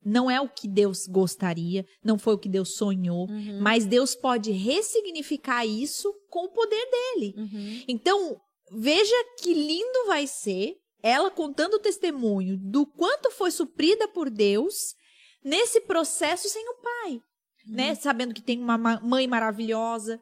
[0.04, 3.60] Não é o que Deus gostaria, não foi o que Deus sonhou, Uhum.
[3.60, 7.34] mas Deus pode ressignificar isso com o poder dele.
[7.36, 7.84] Uhum.
[7.86, 8.36] Então,
[8.72, 14.74] veja que lindo vai ser ela contando o testemunho do quanto foi suprida por Deus
[15.44, 17.20] nesse processo sem o pai,
[17.66, 17.94] né?
[17.96, 20.20] Sabendo que tem uma ma- mãe maravilhosa,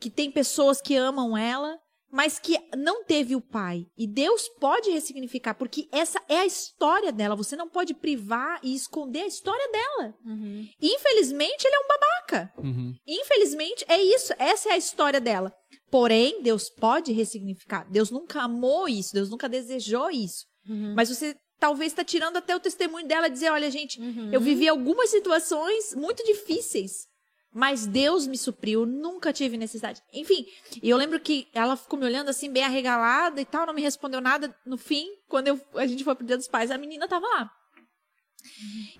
[0.00, 1.78] que tem pessoas que amam ela,
[2.10, 3.84] mas que não teve o pai.
[3.96, 7.36] E Deus pode ressignificar, porque essa é a história dela.
[7.36, 10.14] Você não pode privar e esconder a história dela.
[10.24, 10.66] Uhum.
[10.80, 12.52] Infelizmente, ele é um babaca.
[12.58, 12.94] Uhum.
[13.06, 14.32] Infelizmente, é isso.
[14.38, 15.52] Essa é a história dela.
[15.90, 17.86] Porém, Deus pode ressignificar.
[17.90, 20.46] Deus nunca amou isso, Deus nunca desejou isso.
[20.68, 20.94] Uhum.
[20.94, 24.30] Mas você talvez está tirando até o testemunho dela e dizer: olha, gente, Uhum.
[24.32, 27.06] eu vivi algumas situações muito difíceis.
[27.52, 30.02] Mas Deus me supriu, nunca tive necessidade.
[30.12, 30.44] Enfim,
[30.82, 33.80] e eu lembro que ela ficou me olhando assim, bem arregalada e tal, não me
[33.82, 34.54] respondeu nada.
[34.66, 37.50] No fim, quando eu- a gente foi pro Dia dos Pais, a menina tava lá.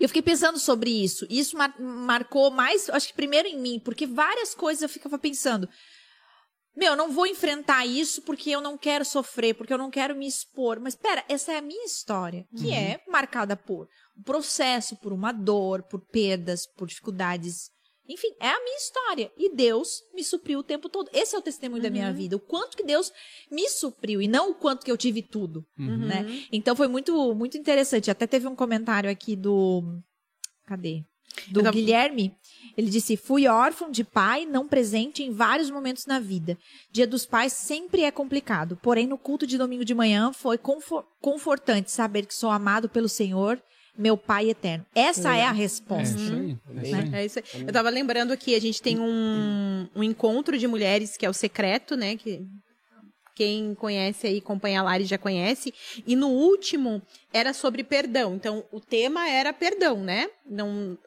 [0.00, 1.26] E eu fiquei pensando sobre isso.
[1.28, 5.18] E Isso mar- marcou mais, acho que primeiro em mim, porque várias coisas eu ficava
[5.18, 5.68] pensando.
[6.76, 10.14] Meu, eu não vou enfrentar isso porque eu não quero sofrer, porque eu não quero
[10.16, 10.78] me expor.
[10.80, 15.32] Mas pera, essa é a minha história, que é marcada por um processo, por uma
[15.32, 17.70] dor, por perdas, por dificuldades.
[18.08, 19.30] Enfim, é a minha história.
[19.36, 21.10] E Deus me supriu o tempo todo.
[21.12, 22.36] Esse é o testemunho da minha vida.
[22.36, 23.12] O quanto que Deus
[23.50, 25.98] me supriu e não o quanto que eu tive tudo Uhum.
[25.98, 26.24] né?
[26.50, 28.10] Então foi muito muito interessante.
[28.10, 29.82] Até teve um comentário aqui do
[30.66, 31.04] cadê?
[31.48, 32.34] Do tava- Guilherme.
[32.76, 36.58] Ele disse: "Fui órfão de pai, não presente em vários momentos na vida.
[36.90, 41.06] Dia dos Pais sempre é complicado, porém no culto de domingo de manhã foi confor-
[41.20, 43.62] confortante saber que sou amado pelo Senhor,
[43.98, 46.16] meu Pai eterno." Essa é, a É resposta.
[46.16, 46.56] isso aí.
[46.76, 47.14] É isso aí.
[47.14, 47.66] É isso aí.
[47.66, 51.34] Eu tava lembrando aqui, a gente tem um, um encontro de mulheres que é o
[51.34, 52.16] secreto, né?
[52.16, 52.46] Que
[53.34, 55.72] quem conhece aí, acompanha a Lari já conhece.
[56.06, 57.00] E no último
[57.32, 58.34] era sobre perdão.
[58.34, 60.28] Então, o tema era perdão, né?
[60.44, 60.98] Não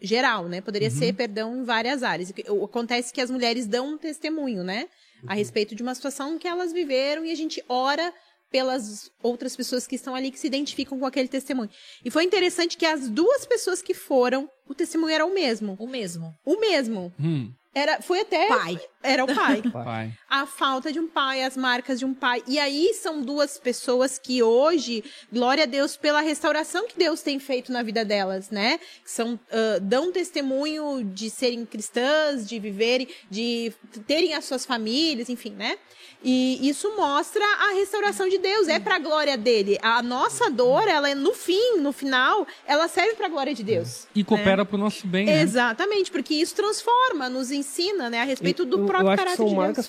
[0.00, 0.60] geral, né?
[0.60, 2.32] Poderia ser perdão em várias áreas.
[2.62, 4.86] Acontece que as mulheres dão um testemunho, né?
[5.26, 8.12] A respeito de uma situação que elas viveram e a gente ora
[8.50, 11.70] pelas outras pessoas que estão ali que se identificam com aquele testemunho.
[12.04, 15.76] E foi interessante que as duas pessoas que foram, o testemunho era o mesmo.
[15.78, 16.34] O mesmo.
[16.44, 17.12] O mesmo.
[17.20, 18.48] Hum, Era, foi até.
[18.48, 18.80] Pai.
[19.02, 19.62] Era o pai.
[19.72, 20.12] pai.
[20.28, 22.42] a falta de um pai, as marcas de um pai.
[22.46, 27.38] E aí são duas pessoas que hoje, glória a Deus pela restauração que Deus tem
[27.38, 28.78] feito na vida delas, né?
[28.78, 33.72] Que são, ah, dão testemunho de serem cristãs, de viverem, de
[34.06, 35.78] terem as suas famílias, enfim, né?
[36.22, 39.78] E isso mostra a restauração de Deus, é pra glória dele.
[39.80, 44.08] A nossa dor, ela é no fim, no final, ela serve pra glória de Deus.
[44.12, 45.40] E coopera pro nosso bem, né?
[45.40, 47.67] Exatamente, porque isso transforma, nos ensina,
[48.10, 49.88] né, a respeito do próprio eu acho que caráter são de marcas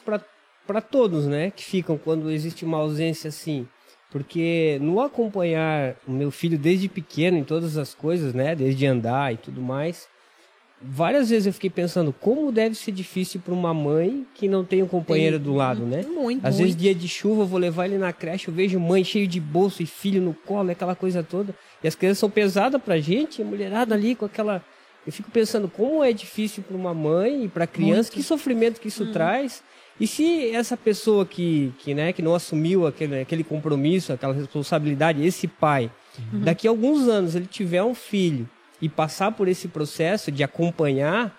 [0.67, 1.51] para todos, né?
[1.51, 3.67] Que ficam quando existe uma ausência assim.
[4.11, 8.55] Porque no acompanhar o meu filho desde pequeno em todas as coisas, né?
[8.55, 10.07] Desde andar e tudo mais,
[10.81, 14.81] várias vezes eu fiquei pensando como deve ser difícil para uma mãe que não tem
[14.81, 16.03] um companheiro do lado, né?
[16.03, 16.57] Muito, Às muito.
[16.57, 19.39] vezes dia de chuva eu vou levar ele na creche, eu vejo mãe cheio de
[19.39, 21.53] bolso e filho no colo, aquela coisa toda.
[21.83, 24.63] E as crianças são pesadas pra gente, a mulherada ali com aquela
[25.05, 28.87] eu fico pensando como é difícil para uma mãe e para criança, que sofrimento que
[28.87, 29.11] isso Uhum.
[29.11, 29.63] traz.
[29.99, 35.25] E se essa pessoa que, que, né, que não assumiu aquele, aquele compromisso, aquela responsabilidade,
[35.25, 35.91] esse pai,
[36.33, 36.41] Uhum.
[36.41, 38.47] daqui a alguns anos ele tiver um filho
[38.81, 41.37] e passar por esse processo de acompanhar,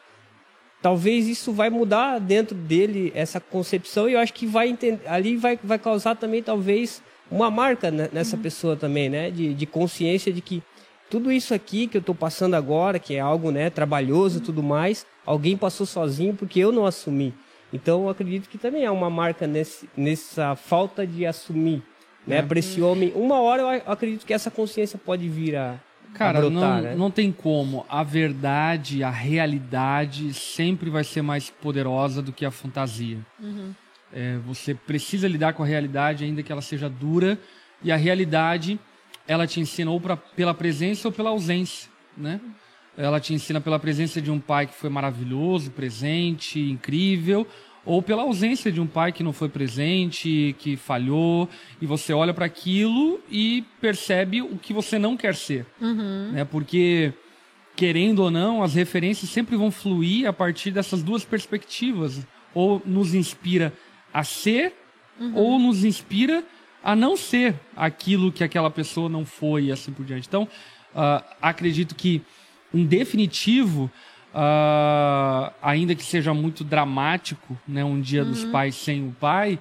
[0.83, 5.37] talvez isso vai mudar dentro dele essa concepção e eu acho que vai entender, ali
[5.37, 10.41] vai, vai causar também talvez uma marca nessa pessoa também, né, de, de consciência de
[10.41, 10.63] que
[11.11, 14.63] tudo isso aqui que eu estou passando agora, que é algo né, trabalhoso e tudo
[14.63, 17.35] mais, alguém passou sozinho porque eu não assumi.
[17.73, 21.83] Então eu acredito que também há uma marca nesse, nessa falta de assumir,
[22.27, 22.43] né, É.
[22.43, 23.13] para esse homem.
[23.15, 25.75] Uma hora eu a- acredito que essa consciência pode vir a,
[26.13, 26.95] a Cara, brotar, não, né?
[26.97, 27.85] não tem como.
[27.89, 33.19] A verdade, a realidade sempre vai ser mais poderosa do que a fantasia.
[34.13, 37.39] É, você precisa lidar com a realidade, ainda que ela seja dura,
[37.83, 38.79] e a realidade
[39.31, 42.41] ela te ensina ou pra, pela presença ou pela ausência, né?
[42.97, 47.47] Ela te ensina pela presença de um pai que foi maravilhoso, presente, incrível,
[47.87, 51.49] ou pela ausência de um pai que não foi presente, que falhou,
[51.81, 55.65] e você olha para aquilo e percebe o que você não quer ser,
[56.33, 56.45] né?
[56.45, 57.13] Porque
[57.77, 63.15] querendo ou não, as referências sempre vão fluir a partir dessas duas perspectivas, ou nos
[63.15, 63.73] inspira
[64.13, 64.73] a ser,
[65.37, 66.60] ou nos inspira a
[66.97, 70.27] não ser aquilo que aquela pessoa não foi e assim por diante.
[70.27, 70.45] Então,
[70.95, 72.23] uh, acredito que,
[72.73, 73.91] em definitivo,
[74.35, 78.31] uh, ainda que seja muito dramático, né, um dia uhum.
[78.31, 79.59] dos pais sem o pai,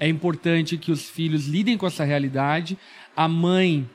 [0.00, 2.78] é importante que os filhos lidem com essa realidade.
[3.16, 3.88] A mãe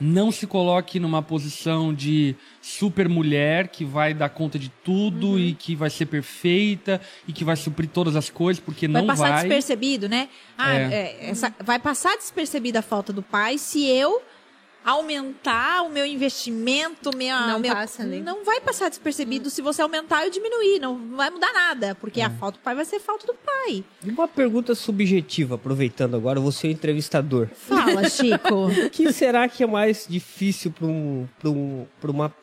[0.00, 5.38] não se coloque numa posição de super mulher que vai dar conta de tudo uhum.
[5.38, 9.06] e que vai ser perfeita e que vai suprir todas as coisas, porque vai não
[9.06, 9.16] vai.
[9.16, 10.28] Vai passar despercebido, né?
[10.56, 10.82] Ah, é.
[10.92, 14.22] É, essa, vai passar despercebida a falta do pai se eu
[14.84, 18.20] aumentar o meu investimento, minha, não meu, passa, né?
[18.20, 19.50] não vai passar despercebido hum.
[19.50, 22.24] se você aumentar ou diminuir, não vai mudar nada, porque é.
[22.24, 23.84] a falta do pai vai ser falta do pai.
[24.04, 27.48] E uma pergunta subjetiva, aproveitando agora, você é entrevistador.
[27.48, 28.68] Fala, Chico.
[28.68, 32.34] o que será que é mais difícil para um, um, uma,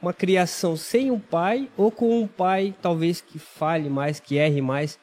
[0.00, 4.60] uma criação sem um pai ou com um pai talvez que fale mais, que erre
[4.60, 4.98] mais?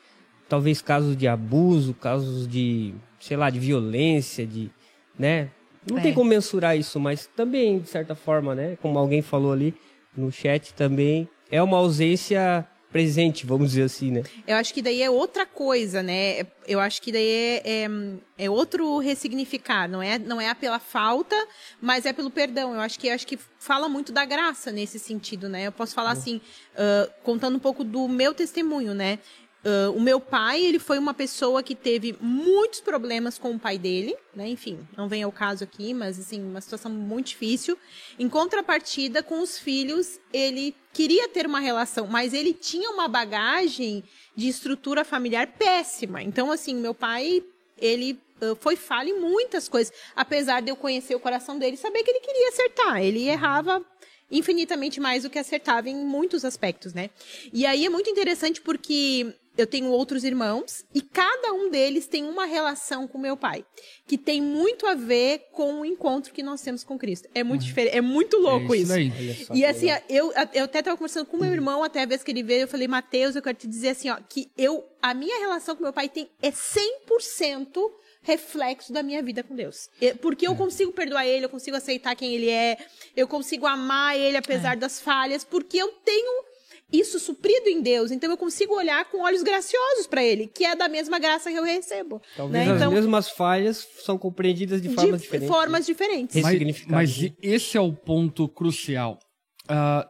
[0.49, 4.71] Talvez casos de abuso, casos de, sei lá, de violência, de,
[5.17, 5.51] né?
[5.93, 6.03] Não é.
[6.03, 8.77] tem como mensurar isso, mas também, de certa forma, né?
[8.81, 9.73] Como alguém falou ali
[10.15, 14.23] no chat também, é uma ausência presente, vamos dizer assim, né?
[14.47, 16.47] Eu acho que daí é outra coisa, né?
[16.67, 17.89] Eu acho que daí é, é,
[18.37, 21.35] é, outro ressignificar, não é, não é pela falta,
[21.79, 22.73] mas é pelo perdão.
[22.73, 25.67] Eu acho que eu acho que fala muito da graça nesse sentido, né?
[25.67, 26.17] Eu posso falar uhum.
[26.19, 26.41] assim,
[26.73, 29.19] uh, contando um pouco do meu testemunho, né?
[29.61, 33.77] Uh, o meu pai, ele foi uma pessoa que teve muitos problemas com o pai
[33.77, 34.47] dele, né?
[34.47, 37.77] Enfim, não vem ao caso aqui, mas assim, uma situação muito difícil.
[38.17, 44.01] Em contrapartida, com os filhos, ele queria ter uma relação, mas ele tinha uma bagagem
[44.33, 46.23] de estrutura familiar péssima.
[46.23, 47.43] Então, assim, meu pai,
[47.77, 52.01] ele uh, foi falho em muitas coisas, apesar de eu conhecer o coração dele, saber
[52.03, 53.01] que ele queria acertar.
[53.03, 53.85] Ele errava
[54.31, 57.09] infinitamente mais do que acertava em muitos aspectos, né?
[57.51, 62.23] E aí é muito interessante porque eu tenho outros irmãos e cada um deles tem
[62.23, 63.65] uma relação com meu pai
[64.07, 67.29] que tem muito a ver com o encontro que nós temos com Cristo.
[67.33, 67.67] É muito uhum.
[67.67, 68.97] diferente, é muito louco é isso.
[68.97, 69.53] isso.
[69.53, 72.43] E assim, eu, eu até estava conversando com meu irmão até a vez que ele
[72.43, 75.75] veio, eu falei, Mateus, eu quero te dizer assim, ó, que eu a minha relação
[75.75, 77.91] com meu pai tem é 100%
[78.21, 79.89] reflexo da minha vida com Deus.
[80.21, 80.55] Porque eu é.
[80.55, 82.77] consigo perdoar ele, eu consigo aceitar quem ele é,
[83.15, 84.75] eu consigo amar ele apesar é.
[84.75, 86.43] das falhas, porque eu tenho
[86.91, 90.75] isso suprido em Deus, então eu consigo olhar com olhos graciosos para Ele, que é
[90.75, 92.21] da mesma graça que eu recebo.
[92.35, 92.73] Talvez né?
[92.73, 95.47] as então, mesmas falhas são compreendidas de formas de diferentes.
[95.47, 96.41] formas diferentes.
[96.41, 99.19] Mas, mas esse é o ponto crucial.
[99.65, 100.07] Uh,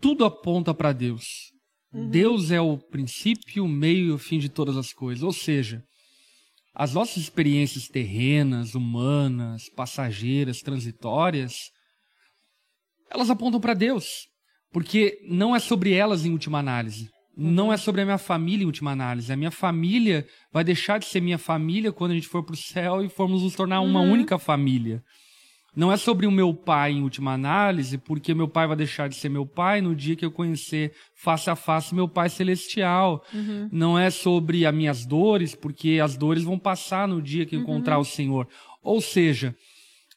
[0.00, 1.52] tudo aponta para Deus.
[1.92, 2.08] Uhum.
[2.08, 5.22] Deus é o princípio, o meio e o fim de todas as coisas.
[5.22, 5.84] Ou seja,
[6.74, 11.70] as nossas experiências terrenas, humanas, passageiras, transitórias,
[13.10, 14.31] elas apontam para Deus.
[14.72, 17.10] Porque não é sobre elas em última análise.
[17.36, 19.32] Não é sobre a minha família em última análise.
[19.32, 22.56] A minha família vai deixar de ser minha família quando a gente for para o
[22.56, 24.12] céu e formos nos tornar uma uhum.
[24.12, 25.02] única família.
[25.74, 29.14] Não é sobre o meu pai em última análise, porque meu pai vai deixar de
[29.14, 33.24] ser meu pai no dia que eu conhecer face a face meu pai celestial.
[33.32, 33.70] Uhum.
[33.72, 37.60] Não é sobre as minhas dores, porque as dores vão passar no dia que eu
[37.60, 38.02] encontrar uhum.
[38.02, 38.48] o Senhor.
[38.82, 39.56] Ou seja,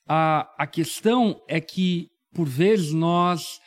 [0.05, 3.61] a, a questão é que, por vezes, nós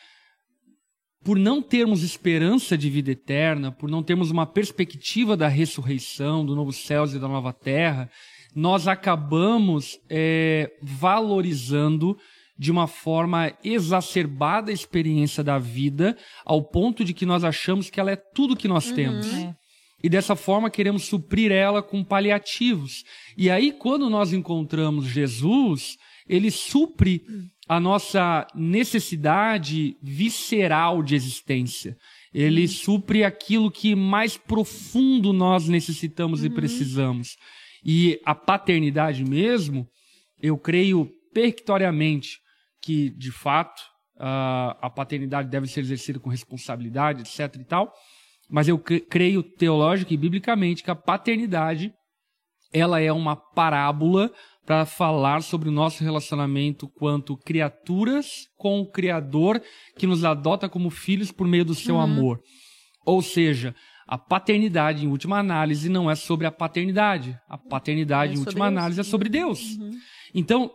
[1.29, 6.57] por não termos esperança de vida eterna, por não termos uma perspectiva da ressurreição, do
[6.57, 8.11] novo céu e da nova terra,
[8.55, 12.17] nós acabamos é, valorizando
[12.59, 18.01] de uma forma exacerbada a experiência da vida, ao ponto de que nós achamos que
[18.01, 19.35] ela é tudo que nós uhum, temos.
[19.35, 19.55] É.
[20.03, 23.05] E dessa forma queremos suprir ela com paliativos.
[23.37, 27.23] E aí, quando nós encontramos Jesus, ele supre
[27.69, 31.97] a nossa necessidade visceral de existência.
[32.33, 32.69] Ele uhum.
[32.69, 36.47] supre aquilo que mais profundo nós necessitamos uhum.
[36.47, 37.37] e precisamos.
[37.85, 39.87] E a paternidade mesmo,
[40.41, 42.39] eu creio perictoriamente
[42.83, 43.83] que, de fato,
[44.19, 47.93] a paternidade deve ser exercida com responsabilidade, etc e tal.
[48.51, 51.93] Mas eu creio teológica e biblicamente que a paternidade
[52.73, 54.33] ela é uma parábola
[54.69, 59.63] para falar sobre o nosso relacionamento quanto criaturas com o Criador
[59.97, 62.03] que nos adota como filhos por meio do seu uhum.
[62.03, 62.43] amor.
[63.07, 63.75] Ou seja,
[64.07, 67.35] a paternidade, em última análise, não é sobre a paternidade.
[67.49, 69.79] A paternidade, é em última análise, é sobre Deus.
[69.79, 69.91] Uhum.
[70.35, 70.71] Então,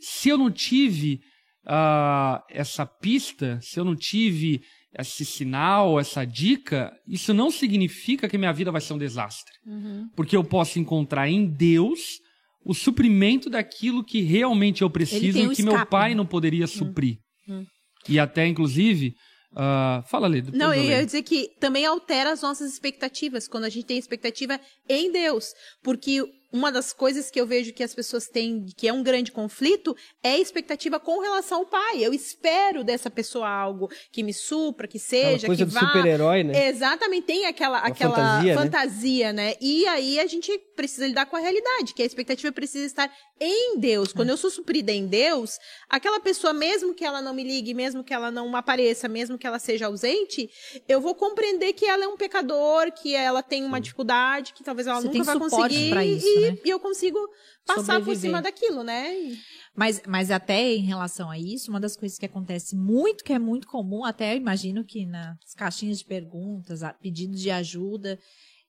[0.00, 1.20] se eu não tive
[1.64, 4.62] uh, essa pista, se eu não tive
[4.98, 9.54] esse sinal, essa dica, isso não significa que minha vida vai ser um desastre.
[9.64, 10.10] Uhum.
[10.16, 12.26] Porque eu posso encontrar em Deus
[12.64, 16.68] o suprimento daquilo que realmente eu preciso e que meu pai não poderia hum.
[16.68, 17.18] suprir.
[17.48, 17.64] Hum.
[18.08, 19.14] E até, inclusive,
[19.52, 20.44] Uh, fala ali.
[20.52, 24.60] Não, eu ia dizer que também altera as nossas expectativas, quando a gente tem expectativa
[24.88, 25.54] em Deus.
[25.82, 26.22] Porque
[26.52, 29.96] uma das coisas que eu vejo que as pessoas têm, que é um grande conflito,
[30.22, 32.04] é a expectativa com relação ao pai.
[32.04, 35.80] Eu espero dessa pessoa algo que me supra, que seja, coisa que do vá.
[35.80, 36.68] super-herói, né?
[36.68, 39.48] Exatamente, tem aquela, Uma aquela fantasia, fantasia, né?
[39.48, 39.54] né?
[39.60, 43.78] E aí a gente precisa lidar com a realidade, que a expectativa precisa estar em
[43.78, 44.12] Deus.
[44.12, 48.02] Quando eu sou suprida em Deus, aquela pessoa, mesmo que ela não me ligue, mesmo
[48.02, 50.50] que ela não apareça, mesmo que ela seja ausente,
[50.88, 54.86] eu vou compreender que ela é um pecador, que ela tem uma dificuldade, que talvez
[54.86, 55.90] ela Você nunca vai conseguir.
[55.90, 56.58] pra isso, e, né?
[56.64, 57.18] e eu consigo
[57.66, 59.14] passar por cima daquilo, né?
[59.18, 59.38] E-
[59.74, 63.38] Mas, mas até em relação a isso, uma das coisas que acontece muito, que é
[63.38, 68.18] muito comum, até imagino que nas caixinhas de perguntas, pedidos de ajuda,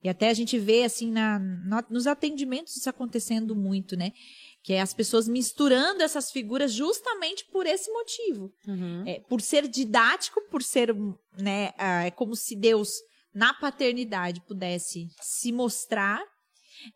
[0.03, 4.11] e até a gente vê assim na, na- nos atendimentos isso acontecendo muito, né?
[4.63, 8.53] Que é as pessoas misturando essas figuras justamente por esse motivo.
[9.07, 10.93] É, por ser didático, por ser,
[11.37, 12.91] né, ah, é como se Deus
[13.33, 16.21] na paternidade pudesse se mostrar.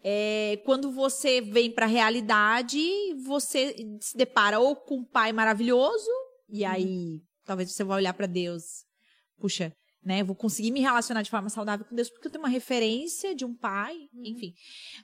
[0.04, 2.80] É, quando você vem para a realidade,
[3.26, 6.10] você se depara ou com um pai maravilhoso
[6.50, 8.86] e aí talvez você vai olhar para Deus,
[9.40, 9.74] puxa,
[10.04, 13.34] né, vou conseguir me relacionar de forma saudável com Deus porque eu tenho uma referência
[13.34, 14.54] de um pai, enfim.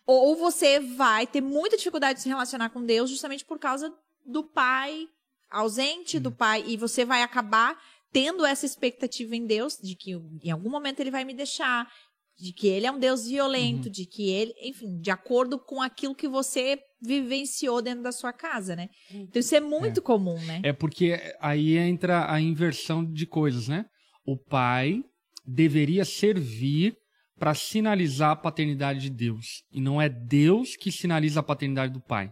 [0.06, 3.94] Ou, você vai ter muita dificuldade de se relacionar com Deus justamente por causa
[4.26, 5.08] do pai
[5.50, 7.76] ausente do pai e você vai acabar
[8.12, 10.12] tendo essa expectativa em Deus de que
[10.44, 11.92] em algum momento ele vai me deixar,
[12.40, 16.16] de que ele é um Deus violento, de que ele, enfim, de acordo com aquilo
[16.16, 18.88] que você vivenciou dentro da sua casa, né?
[19.12, 20.62] Então isso é muito comum, né?
[20.64, 23.86] É porque aí entra a inversão de coisas, né?
[24.26, 25.04] O pai
[25.46, 26.96] deveria servir
[27.38, 29.64] para sinalizar a paternidade de Deus.
[29.72, 32.32] E não é Deus que sinaliza a paternidade do pai.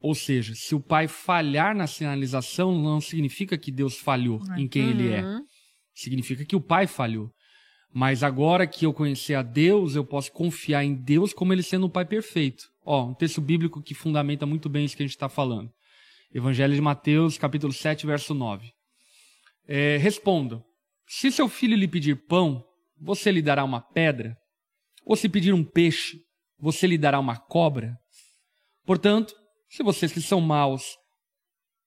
[0.00, 4.90] Ou seja, se o pai falhar na sinalização, não significa que Deus falhou em quem
[4.90, 5.22] ele é.
[5.94, 7.30] Significa que o pai falhou.
[7.92, 11.86] Mas agora que eu conhecer a Deus, eu posso confiar em Deus como ele sendo
[11.86, 12.70] o pai perfeito.
[12.84, 15.70] Ó, um texto bíblico que fundamenta muito bem isso que a gente está falando.
[16.32, 18.70] Evangelho de Mateus, capítulo 7, verso 9.
[19.66, 20.62] É, responda:
[21.06, 22.64] Se seu filho lhe pedir pão,
[23.00, 24.36] você lhe dará uma pedra?
[25.04, 26.20] Ou se pedir um peixe,
[26.58, 27.96] você lhe dará uma cobra?
[28.84, 29.34] Portanto,
[29.68, 30.96] se vocês que são maus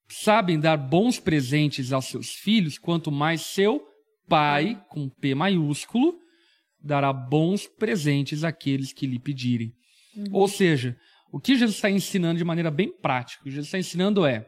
[0.10, 3.82] sabem dar bons presentes aos seus filhos, quanto mais seu
[4.28, 6.18] Pai, com P maiúsculo,
[6.82, 9.74] dará bons presentes àqueles que lhe pedirem.
[10.32, 10.96] Ou seja,
[11.32, 14.46] o que Jesus está ensinando de maneira bem prática, o que Jesus está ensinando é: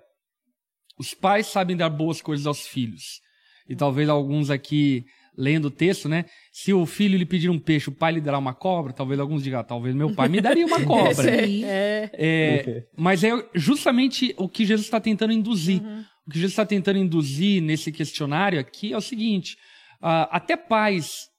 [0.98, 3.22] os pais sabem dar boas coisas aos filhos.
[3.68, 5.06] E talvez alguns aqui
[5.38, 6.26] lendo o texto, né?
[6.52, 8.94] Se o filho lhe pedir um peixe, o pai lhe dará uma cobra.
[8.94, 11.14] Talvez alguns digam, ah, talvez meu pai me daria uma cobra.
[11.14, 11.64] Sim.
[12.14, 15.82] É, mas é justamente o que Jesus está tentando induzir.
[16.28, 19.58] O que Jesus está tentando induzir nesse questionário aqui é o seguinte:
[20.02, 21.30] ah, até pais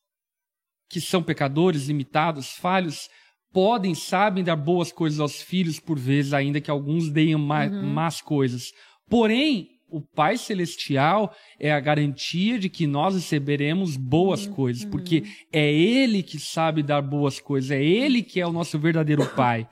[0.89, 3.09] que são pecadores, limitados, falhos,
[3.53, 8.21] podem, sabem dar boas coisas aos filhos por vezes, ainda que alguns deem ma más
[8.21, 8.71] coisas.
[9.09, 15.73] Porém, o Pai Celestial é a garantia de que nós receberemos boas coisas, porque é
[15.73, 19.69] Ele que sabe dar boas coisas, é Ele que é o nosso verdadeiro Pai.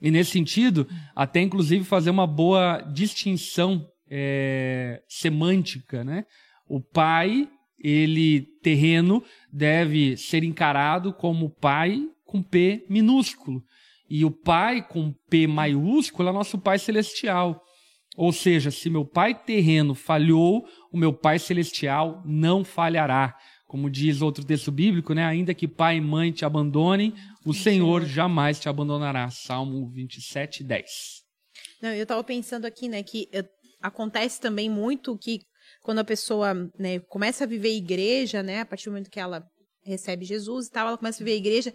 [0.00, 6.26] E nesse sentido, até inclusive fazer uma boa distinção é, semântica, né?
[6.68, 7.48] O pai,
[7.82, 13.64] ele terreno, deve ser encarado como pai com P minúsculo.
[14.08, 17.58] E o pai com P maiúsculo é nosso pai celestial.
[18.14, 23.34] Ou seja, se meu pai terreno falhou, o meu pai celestial não falhará.
[23.66, 25.24] Como diz outro texto bíblico, né?
[25.24, 27.14] Ainda que pai e mãe te abandonem,
[27.46, 29.30] o Senhor jamais te abandonará.
[29.30, 31.22] Salmo 27, 10.
[31.80, 33.44] Não, eu tava pensando aqui, né, que eh,
[33.82, 35.40] acontece também muito que
[35.82, 39.44] quando a pessoa, né, começa a viver igreja, né, a partir do momento que ela
[39.84, 41.74] recebe Jesus e tal, ela começa a viver a igreja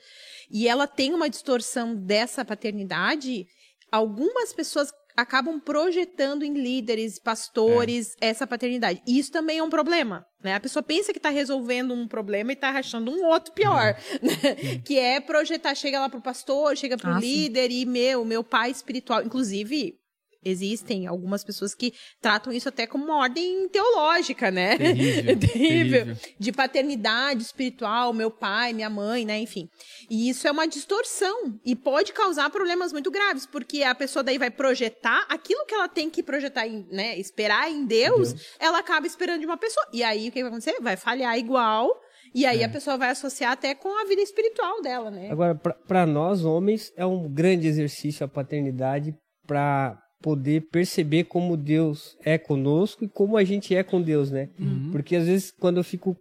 [0.50, 3.46] e ela tem uma distorção dessa paternidade,
[3.92, 9.02] algumas pessoas acabam projetando em líderes, pastores, essa paternidade.
[9.06, 10.54] E isso também é um problema, né?
[10.54, 14.80] A pessoa pensa que tá resolvendo um problema e tá achando um outro pior, né?
[14.86, 17.26] Que é projetar, chega lá pro pastor, chega pro Ah, sim.
[17.26, 19.98] líder e meu, meu pai espiritual, inclusive
[20.50, 24.78] existem algumas pessoas que tratam isso até como uma ordem teológica, né?
[24.78, 26.06] Terrível, terrível.
[26.06, 26.18] terrível.
[26.40, 29.40] De paternidade espiritual, meu pai, minha mãe, né?
[29.40, 29.68] Enfim.
[30.10, 34.38] E isso é uma distorção e pode causar problemas muito graves, porque a pessoa daí
[34.38, 37.18] vai projetar aquilo que ela tem que projetar, em, né?
[37.18, 39.86] Esperar em Deus, ela acaba esperando de uma pessoa.
[39.94, 40.78] E aí o que vai acontecer?
[40.82, 41.90] Vai falhar igual.
[42.34, 45.30] E aí a pessoa vai associar até com a vida espiritual dela, né?
[45.32, 52.18] Agora, para nós homens, é um grande exercício a paternidade para poder perceber como Deus
[52.24, 54.50] é conosco e como a gente é com Deus, né?
[54.92, 56.18] Porque às vezes quando eu fico.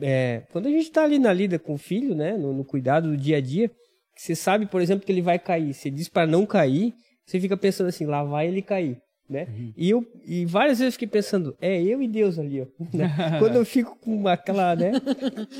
[0.00, 2.36] é, quando a gente tá ali na lida com o filho, né?
[2.36, 3.70] No, no cuidado do dia a dia,
[4.16, 5.74] Você sabe, por exemplo, que ele vai cair.
[5.74, 6.94] Você diz para não cair,
[7.26, 8.98] você fica pensando assim, lá vai ele cair.
[9.28, 9.48] Né?
[9.48, 9.72] Uhum.
[9.76, 12.66] E eu e várias vezes fiquei pensando, é eu e Deus ali, ó.
[12.96, 13.12] né?
[13.40, 14.92] Quando eu fico com aquela, né,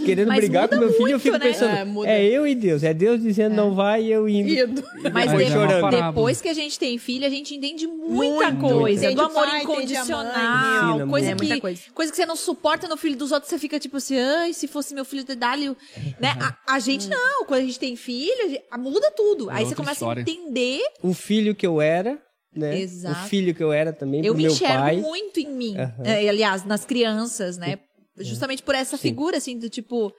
[0.04, 1.44] querendo Mas brigar com meu filho, eu muito, fico né?
[1.46, 4.48] pensando, É, é eu e Deus, é Deus dizendo não vai e eu indo.
[4.50, 4.84] Indo.
[5.12, 5.80] Mas Aí de- é uma chorando.
[5.80, 6.12] parábola.
[6.12, 8.60] depois que a gente tem filho, a gente entende muita Muito.
[8.78, 9.04] coisa.
[9.06, 9.62] Entende do amor pai, mãe.
[9.62, 10.90] incondicional.
[10.94, 11.40] Ensina coisa, muito.
[11.40, 11.80] que, É, muita coisa.
[11.92, 14.68] coisa que você não suporta no filho dos outros, você fica tipo assim, ai, se
[14.68, 15.76] fosse meu filho de Dálio.
[16.20, 16.34] Né?
[16.40, 19.50] A, a gente não, quando a gente tem filho, a gente- muda tudo.
[19.50, 20.20] É Aí você começa história.
[20.20, 20.80] a entender.
[21.02, 22.18] O filho que eu era,
[22.58, 22.78] né?
[22.80, 23.26] Exato.
[23.26, 24.96] O filho que eu era também Eu pro me meu enxergo pai.
[24.96, 25.74] muito em mim.
[26.04, 27.78] É, aliás, nas crianças, né?
[28.18, 29.02] Justamente por essa Sim.
[29.02, 30.12] figura, assim, do tipo.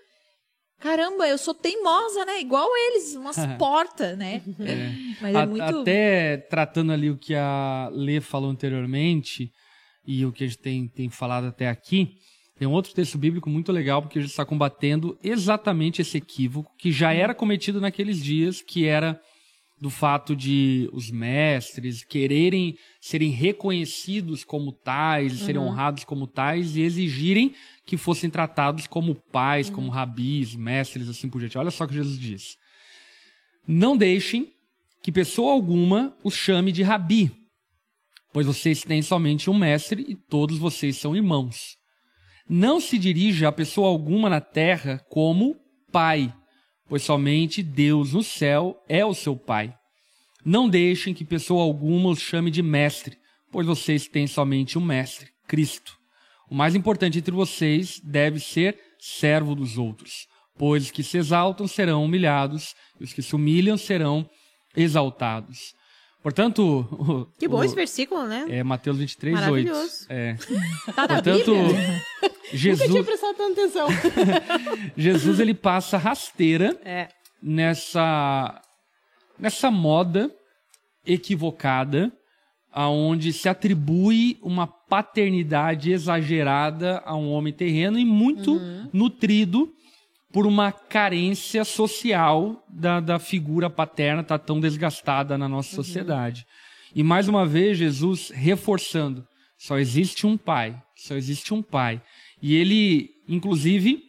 [0.79, 2.39] Caramba, eu sou teimosa, né?
[2.39, 4.43] Igual eles, umas portas, né?
[5.19, 5.63] Mas é A- muito.
[5.81, 9.49] Até tratando ali o que a Lê falou anteriormente
[10.05, 12.11] e o que a gente tem, tem falado até aqui,
[12.59, 16.71] tem um outro texto bíblico muito legal porque a gente está combatendo exatamente esse equívoco
[16.77, 19.19] que já era cometido naqueles dias, que era
[19.79, 26.81] do fato de os mestres quererem serem reconhecidos como tais, serem honrados como tais e
[26.81, 27.53] exigirem
[27.85, 31.57] que fossem tratados como pais, como rabis, mestres, assim por diante.
[31.57, 32.57] Olha só o que Jesus diz.
[33.67, 34.51] Não deixem
[35.03, 37.31] que pessoa alguma os chame de rabi,
[38.33, 41.77] pois vocês têm somente um mestre e todos vocês são irmãos.
[42.49, 45.55] Não se dirija a pessoa alguma na terra como
[45.91, 46.33] pai,
[46.87, 49.73] pois somente Deus no céu é o seu pai.
[50.43, 53.17] Não deixem que pessoa alguma os chame de mestre,
[53.51, 55.97] pois vocês têm somente um mestre, Cristo.
[56.49, 60.27] O mais importante entre vocês deve ser servo dos outros,
[60.57, 64.29] pois os que se exaltam serão humilhados e os que se humilham serão
[64.75, 65.75] exaltados.
[66.27, 68.45] Portanto, o- Que bom o- esse versículo, né?
[68.49, 69.67] é Mateus 23, 8.
[69.69, 70.05] Maravilhoso.
[70.09, 70.35] É.
[70.93, 72.03] Tá Portanto, Bíblia?
[72.21, 73.87] Nunca tinha Jesus, prestado tanta atenção.
[74.97, 77.07] Jesus ele passa rasteira É.
[77.41, 78.61] nessa
[79.39, 80.29] nessa moda
[81.05, 82.11] equivocada
[82.73, 88.89] aonde se atribui uma paternidade exagerada a um homem terreno e muito Uhum.
[88.91, 89.71] nutrido
[90.37, 95.83] por uma carência social da, da figura paterna tá tão desgastada na nossa Uhum.
[95.83, 96.45] sociedade.
[96.93, 99.25] E mais uma vez Jesus reforçando,
[99.57, 101.99] só existe um pai, só existe um pai.
[102.39, 103.99] E ele inclusive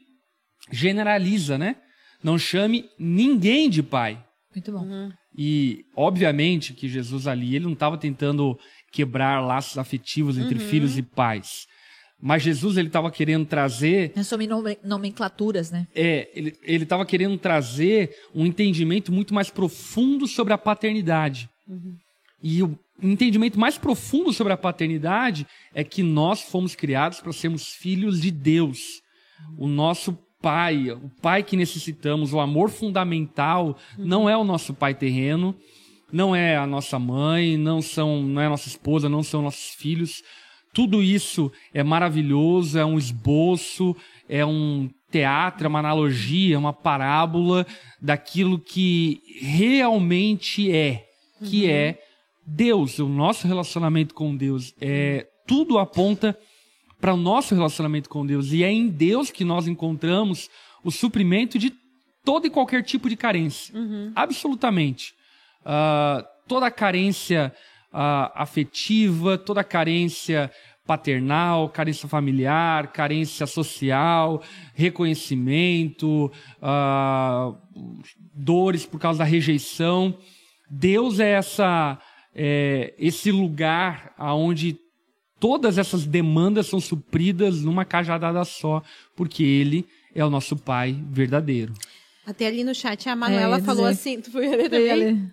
[0.71, 1.77] generaliza, né?
[2.23, 4.23] Não chame ninguém de pai.
[4.55, 5.11] Muito bom.
[5.35, 8.55] E, obviamente, que Jesus ali, ele não estava tentando
[8.93, 11.67] quebrar laços afetivos entre filhos e pais.
[12.21, 15.87] Mas Jesus, ele estava querendo trazer, somos nome- nomenclaturas, né?
[15.95, 21.49] é, ele estava querendo trazer um entendimento muito mais profundo sobre a paternidade.
[22.43, 27.69] E o entendimento mais profundo sobre a paternidade é que nós fomos criados para sermos
[27.69, 29.01] filhos de Deus.
[29.57, 34.95] O nosso pai, o pai que necessitamos, o amor fundamental, não é o nosso pai
[34.95, 35.55] terreno,
[36.13, 39.75] não é a nossa mãe, não são, não é a nossa esposa, não são nossos
[39.75, 40.23] filhos.
[40.73, 43.97] Tudo isso é maravilhoso, é um esboço,
[44.29, 47.67] é um teatro, é uma analogia, é uma parábola
[48.01, 51.07] daquilo que realmente é,
[51.45, 52.01] que é
[52.47, 54.75] Deus, o nosso relacionamento com Deus.
[54.81, 56.39] É, tudo aponta
[57.01, 58.53] para o nosso relacionamento com Deus.
[58.53, 60.49] E é em Deus que nós encontramos
[60.85, 61.73] o suprimento de
[62.25, 63.75] todo e qualquer tipo de carência.
[64.15, 65.15] Absolutamente.
[65.65, 67.55] Ah, toda carência
[67.93, 70.51] ah, afetiva, toda carência
[70.87, 74.43] paternal, carência familiar, carência social,
[74.75, 76.33] reconhecimento,
[76.63, 77.53] ah,
[78.35, 80.17] dores por causa da rejeição.
[80.71, 81.99] Deus é essa
[82.35, 84.79] é, esse lugar aonde
[85.41, 88.83] todas essas demandas são supridas numa cajadada só,
[89.17, 91.75] porque Ele é o nosso Pai verdadeiro.
[92.27, 94.01] Até ali no chat a Manuela É, falou dizer.
[94.11, 95.31] assim, tu foi ler também?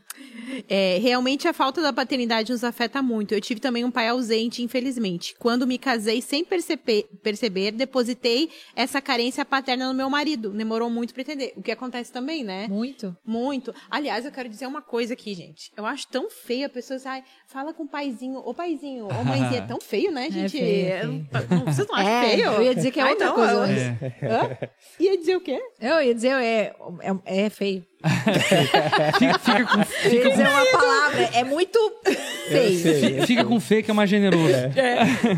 [0.70, 3.34] É, realmente a falta da paternidade nos afeta muito.
[3.34, 5.36] Eu tive também um pai ausente, infelizmente.
[5.40, 10.50] Quando me casei, sem perceber, perceber, depositei essa carência paterna no meu marido.
[10.52, 11.54] Demorou muito pra entender.
[11.56, 12.68] O que acontece também, né?
[12.68, 13.16] Muito.
[13.26, 13.74] Muito.
[13.90, 15.72] Aliás, eu quero dizer uma coisa aqui, gente.
[15.76, 19.60] Eu acho tão feio a pessoa ai, fala com o paizinho, ô paizinho, ô mãezinha.
[19.60, 20.52] É tão feio, né, gente?
[20.52, 21.28] feio, é feio.
[21.50, 22.46] Não, Vocês não acham É, feio?
[22.46, 23.78] eu ia dizer que é Ai, outra não, coisa, eu- mas-
[24.24, 24.58] Hã?
[25.00, 25.60] Ia dizer o quê?
[25.80, 26.76] Eu ia dizer, é,
[27.26, 27.86] é, é feio.
[29.18, 31.80] Fica, fica com, Eu ia dizer uma palavra, é muito
[32.48, 32.80] feio.
[32.80, 34.54] fica, fica com fé que é mais generoso.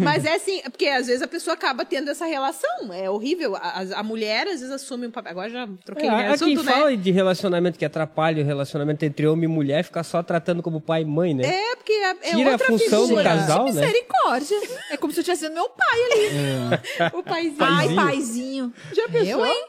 [0.04, 2.94] Mas é assim, porque às vezes a pessoa acaba tendo essa relação.
[2.94, 3.56] É horrível.
[3.56, 5.32] A, a- mulher às vezes assume um papel.
[5.32, 6.64] Agora já troquei É, de assunto, quem né?
[6.72, 10.80] fala de relacionamento que atrapalha o relacionamento entre homem e mulher, ficar só tratando como
[10.82, 11.44] pai e mãe, né?
[11.48, 13.24] É, porque é, é Tira a outra função do figura.
[13.24, 13.72] casal, né?
[13.82, 14.58] Misericórdia.
[14.92, 17.18] É como se eu tivesse sendo meu pai ali.
[17.18, 17.56] O paizinho.
[17.58, 17.96] Pai, Paizinho.
[18.06, 18.74] paizinho.
[18.94, 19.28] Já pensou?
[19.28, 19.66] Eu, hein?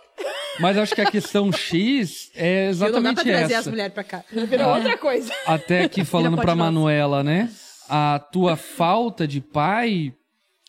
[0.60, 2.80] Mas acho que a questão X é Viu?
[2.80, 3.60] Não dá pra exatamente trazer essa.
[3.60, 4.24] as mulheres pra cá.
[4.32, 4.74] Virou Ah.
[4.76, 5.32] outra coisa.
[5.46, 6.54] Até aqui falando pra.
[6.56, 7.48] Manuela, né?
[7.88, 10.12] A tua falta de pai,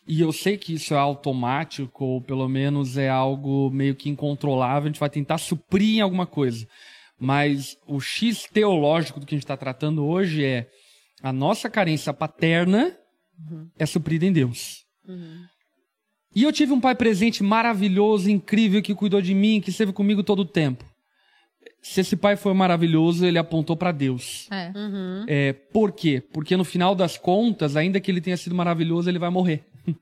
[0.06, 4.84] e eu sei que isso é automático, ou pelo menos é algo meio que incontrolável,
[4.84, 6.66] a gente vai tentar suprir em alguma coisa.
[7.18, 10.66] Mas o X teológico do que a gente está tratando hoje é
[11.22, 12.96] a nossa carência paterna
[13.78, 14.84] é suprida em Deus.
[16.34, 20.22] E eu tive um pai presente maravilhoso, incrível, que cuidou de mim, que esteve comigo
[20.22, 20.84] todo o tempo.
[21.82, 24.46] Se esse pai foi maravilhoso, ele apontou para Deus.
[24.50, 24.70] É.
[25.26, 26.22] É, por quê?
[26.32, 29.64] Porque no final das contas, ainda que ele tenha sido maravilhoso, ele vai morrer.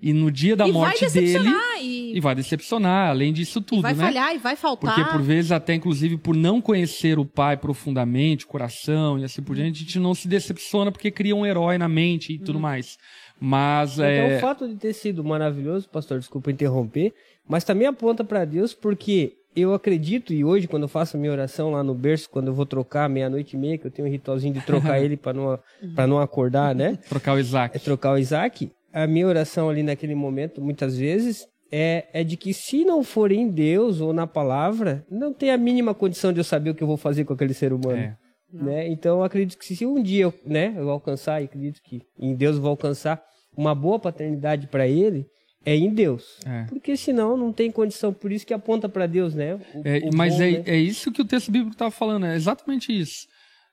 [0.00, 1.26] E no dia da e vai morte dele.
[1.26, 4.04] decepcionar e, E vai decepcionar, além disso e tudo, vai né?
[4.04, 4.94] falhar e vai faltar.
[4.94, 9.42] Porque por vezes, até inclusive por não conhecer o pai profundamente, o coração e assim
[9.42, 12.58] por diante, a gente não se decepciona porque cria um herói na mente e tudo
[12.58, 12.96] mais.
[13.40, 14.36] Mas Então, é.
[14.36, 17.12] o fato de ter sido maravilhoso, pastor, desculpa interromper,
[17.46, 21.32] mas também aponta para Deus, porque eu acredito, e hoje, quando eu faço a minha
[21.32, 24.10] oração lá no berço, quando eu vou trocar meia-noite e meia, que eu tenho um
[24.10, 25.58] ritualzinho de trocar ele para não,
[25.94, 26.98] pra não acordar, né?
[27.08, 27.76] Trocar o Isaac.
[27.76, 28.70] É trocar o Isaac.
[28.92, 33.32] A minha oração ali naquele momento, muitas vezes, é, é de que se não for
[33.32, 36.82] em Deus ou na palavra, não tem a mínima condição de eu saber o que
[36.82, 37.98] eu vou fazer com aquele ser humano.
[37.98, 38.16] É.
[38.50, 38.88] Né?
[38.88, 42.34] Então eu acredito que se um dia eu, né, eu alcançar, e acredito que em
[42.34, 43.22] Deus eu vou alcançar
[43.58, 45.26] uma boa paternidade para ele,
[45.66, 46.38] é em Deus.
[46.46, 46.64] É.
[46.64, 48.12] Porque senão não tem condição.
[48.12, 49.54] Por isso que aponta para Deus, né?
[49.74, 50.62] O- É, o mas bom, é, né?
[50.66, 53.26] é isso que o texto bíblico estava falando, é exatamente isso.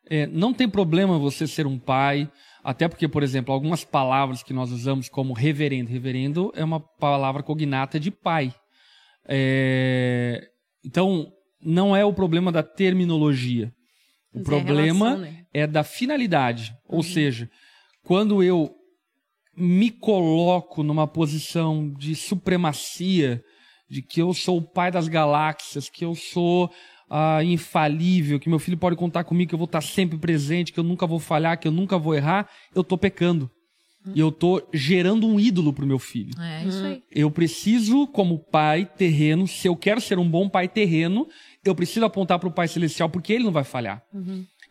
[0.10, 2.30] É, não tem problema você ser um pai,
[2.64, 7.44] até porque, por exemplo, algumas palavras que nós usamos como reverendo, reverendo é uma palavra
[7.44, 8.54] cognata de pai.
[9.28, 10.48] É,
[10.84, 11.32] então,
[11.62, 13.72] não é o problema da terminologia.
[14.34, 15.46] O Mas é problema relação, né?
[15.54, 16.74] é da finalidade.
[16.88, 17.50] Ou seja,
[18.04, 18.76] quando eu
[19.58, 23.42] me coloco numa posição de supremacia,
[23.90, 26.70] de que eu sou o pai das galáxias, que eu sou
[27.10, 30.80] ah, infalível, que meu filho pode contar comigo, que eu vou estar sempre presente, que
[30.80, 33.50] eu nunca vou falhar, que eu nunca vou errar, eu tô pecando.
[34.14, 36.40] E eu tô gerando um ídolo pro meu filho.
[36.40, 37.02] É isso aí.
[37.12, 41.28] Eu preciso, como pai terreno, se eu quero ser um bom pai terreno,
[41.64, 44.04] eu preciso apontar para o pai celestial, porque ele não vai falhar.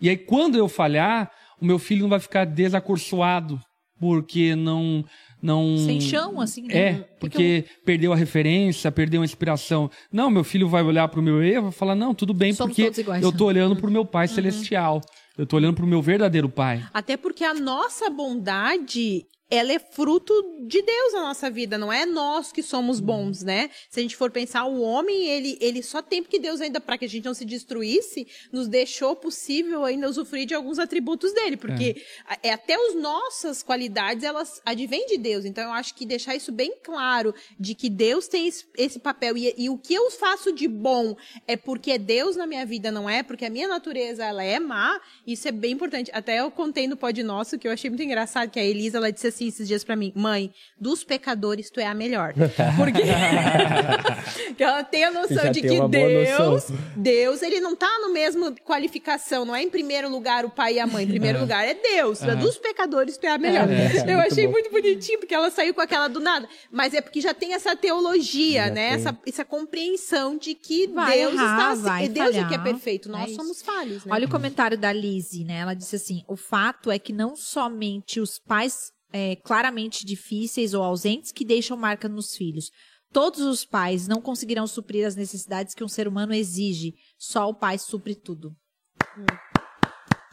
[0.01, 3.59] E aí, quando eu falhar, o meu filho não vai ficar desacorçoado,
[4.05, 5.03] porque não.
[5.41, 6.75] não Sem chão, assim, né?
[6.77, 9.91] É, porque perdeu a referência, perdeu a inspiração.
[10.13, 12.53] Não, meu filho vai olhar para o meu erro e vai falar: não, tudo bem,
[12.53, 15.01] Somos porque eu tô olhando para o meu pai celestial.
[15.39, 16.85] Eu tô olhando para o meu verdadeiro pai.
[16.93, 20.33] Até porque a nossa bondade, ela é fruto
[20.67, 23.71] de Deus na nossa vida, não é nós que somos bons, né?
[23.91, 26.97] Se a gente for pensar, o homem, ele, ele só tem porque Deus ainda, para
[26.97, 31.57] que a gente não se destruísse, nos deixou possível ainda usufruir de alguns atributos dele,
[31.57, 32.03] porque
[32.43, 32.53] é.
[32.53, 35.45] até as nossas qualidades, elas advêm de Deus.
[35.45, 39.37] Então, eu acho que deixar isso bem claro, de que Deus tem esse, esse papel,
[39.37, 41.15] e, e o que eu faço de bom
[41.47, 43.23] é porque é Deus na minha vida, não é?
[43.23, 46.11] Porque a minha natureza, ela é má, isso é bem importante.
[46.15, 49.13] Até eu contei no Pod Nosso, que eu achei muito engraçado, que a Elisa, ela
[49.13, 52.33] disse assim esses dias pra mim, mãe, dos pecadores tu é a melhor.
[52.77, 53.03] Porque
[54.57, 56.77] que ela tem a noção de que Deus, noção.
[56.97, 60.81] Deus, ele não tá no mesmo qualificação, não é em primeiro lugar o pai e
[60.81, 62.21] a mãe, em primeiro lugar é Deus.
[62.21, 63.69] Dos pecadores tu é a melhor.
[63.69, 64.53] É, é eu muito achei bom.
[64.53, 66.49] muito bonitinho, porque ela saiu com aquela do nada.
[66.71, 68.89] Mas é porque já tem essa teologia, Já né?
[68.91, 68.95] tem.
[68.95, 72.63] Essa, essa compreensão de que Vai Deus errar, está é Deus é que é falhar.
[72.63, 74.13] perfeito, nós É somos falhos, né?
[74.13, 75.59] Olha o comentário da Lizzie, né?
[75.61, 80.83] Ela disse assim: o fato é que não somente os pais é, claramente difíceis ou
[80.83, 82.69] ausentes que deixam marca nos filhos.
[83.13, 86.95] Todos os pais não conseguirão suprir as necessidades que um ser humano exige.
[87.17, 88.53] Só o pai supre tudo.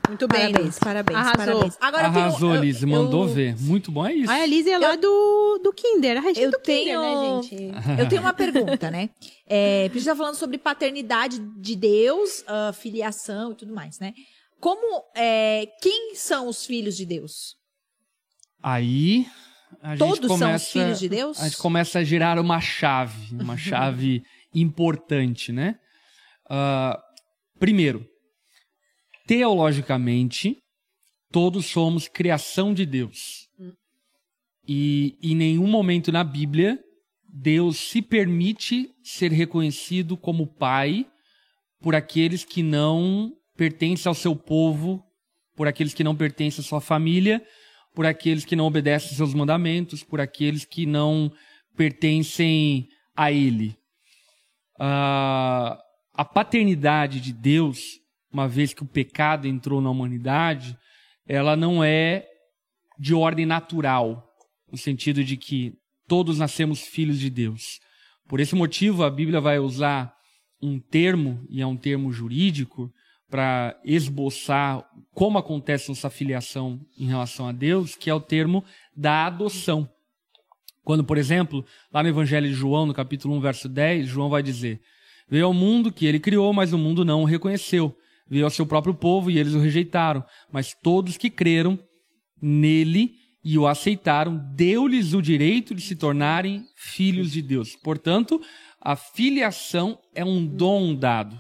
[0.08, 0.80] Muito bem, Parabéns, Liz.
[0.80, 1.38] parabéns, Arrasou.
[1.46, 1.78] parabéns.
[1.80, 3.56] Agora eu tenho- Arrasou, eu- Liz, eu- mandou ver.
[3.62, 4.30] Muito bom, é isso.
[4.32, 6.18] Ah, a Liz é lá do, do Kinder.
[6.18, 8.00] A gente Eu do Kinder, tenho- né, gente?
[8.02, 9.10] Eu tenho uma pergunta, né?
[9.48, 14.12] É, a gente tá falando sobre paternidade de Deus, ah, filiação e tudo mais, né?
[14.60, 17.56] Como, é, quem são os filhos de Deus?
[18.62, 19.26] Aí
[19.82, 21.40] a gente Todos são começa, os filhos de Deus?
[21.40, 25.80] A gente começa a girar uma chave, uma chave importante, né?
[26.50, 27.02] Ah,
[27.60, 28.06] primeiro,
[29.26, 30.58] teologicamente,
[31.32, 33.48] todos somos criação de Deus.
[34.68, 36.80] E em nenhum momento na Bíblia
[37.34, 41.08] Deus se permite ser reconhecido como pai
[41.80, 45.02] por aqueles que não pertencem ao seu povo,
[45.56, 47.42] por aqueles que não pertencem à sua família,
[47.94, 51.32] por aqueles que não obedecem seus mandamentos, por aqueles que não
[51.76, 53.78] pertencem a Ele.
[54.80, 55.78] Ah,
[56.14, 58.00] a paternidade de Deus,
[58.32, 60.78] uma vez que o pecado entrou na humanidade,
[61.28, 62.28] ela não é
[62.98, 64.28] de ordem natural,
[64.72, 65.74] no sentido de que
[66.08, 67.80] todos nascemos filhos de Deus.
[68.28, 70.14] Por esse motivo, a Bíblia vai usar
[70.62, 72.94] um termo, e é um termo jurídico,
[73.32, 78.64] para esboçar como acontece essa filiação em relação a Deus, que é o termo
[78.96, 79.90] da adoção.
[80.84, 84.44] Quando, por exemplo, lá no Evangelho de João, no capítulo 1, verso 10, João vai
[84.44, 84.82] dizer:
[85.30, 87.96] Veio ao mundo que ele criou, mas o mundo não o reconheceu.
[88.30, 90.24] Veio ao seu próprio povo e eles o rejeitaram.
[90.52, 91.80] Mas todos que creram
[92.42, 97.76] nele e o aceitaram, deu-lhes o direito de se tornarem filhos de Deus.
[97.76, 98.42] Portanto,
[98.80, 101.40] a filiação é um dom dado,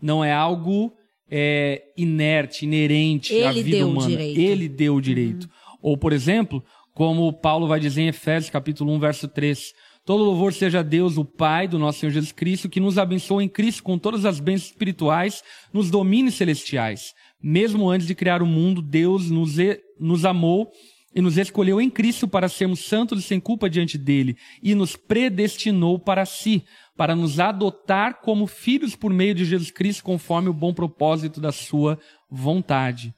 [0.00, 0.94] não é algo
[1.36, 4.08] é, inerte, inerente Ele à vida humana.
[4.08, 4.40] direito.
[4.40, 5.48] Ele deu o direito.
[5.82, 6.64] Ou, por exemplo,
[6.94, 9.72] como Paulo vai dizer em Efésios capítulo 1, verso 3,
[10.04, 13.40] Todo louvor seja a Deus, o Pai do nosso Senhor Jesus Cristo, que nos abençoou
[13.40, 17.14] em Cristo com todas as bênçãos espirituais nos domínios celestiais.
[17.42, 20.70] Mesmo antes de criar o mundo, Deus nos, e- nos amou
[21.16, 24.94] e nos escolheu em Cristo para sermos santos e sem culpa diante dele, e nos
[24.94, 26.62] predestinou para si,
[26.96, 31.50] para nos adotar como filhos por meio de Jesus Cristo, conforme o bom propósito da
[31.52, 31.98] sua
[32.30, 33.12] vontade.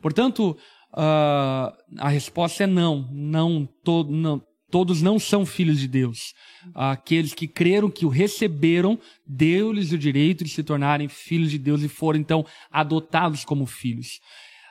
[0.00, 0.56] Portanto,
[0.92, 3.08] ah, a resposta é não.
[3.10, 4.42] Não, to- não.
[4.70, 6.32] Todos não são filhos de Deus.
[6.74, 11.82] Aqueles que creram, que o receberam, deu-lhes o direito de se tornarem filhos de Deus
[11.82, 14.18] e foram então adotados como filhos.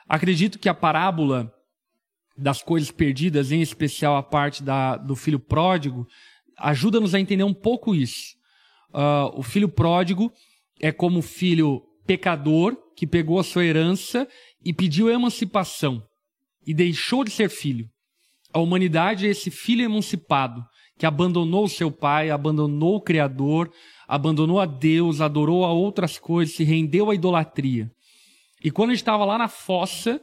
[0.08, 1.52] Acredito que a parábola
[2.36, 6.04] das coisas perdidas, em especial a parte da, do filho pródigo,
[6.58, 8.34] ajuda-nos a entender um pouco isso.
[8.92, 10.32] Ah, o filho pródigo
[10.80, 14.28] é como o filho pecador que pegou a sua herança
[14.64, 16.02] e pediu emancipação
[16.66, 17.88] e deixou de ser filho.
[18.52, 20.62] A humanidade é esse filho emancipado
[20.98, 23.72] que abandonou seu pai, abandonou o Criador,
[24.06, 27.90] abandonou a Deus, adorou a outras coisas, se rendeu à idolatria.
[28.62, 30.20] E quando a gente estava lá na fossa,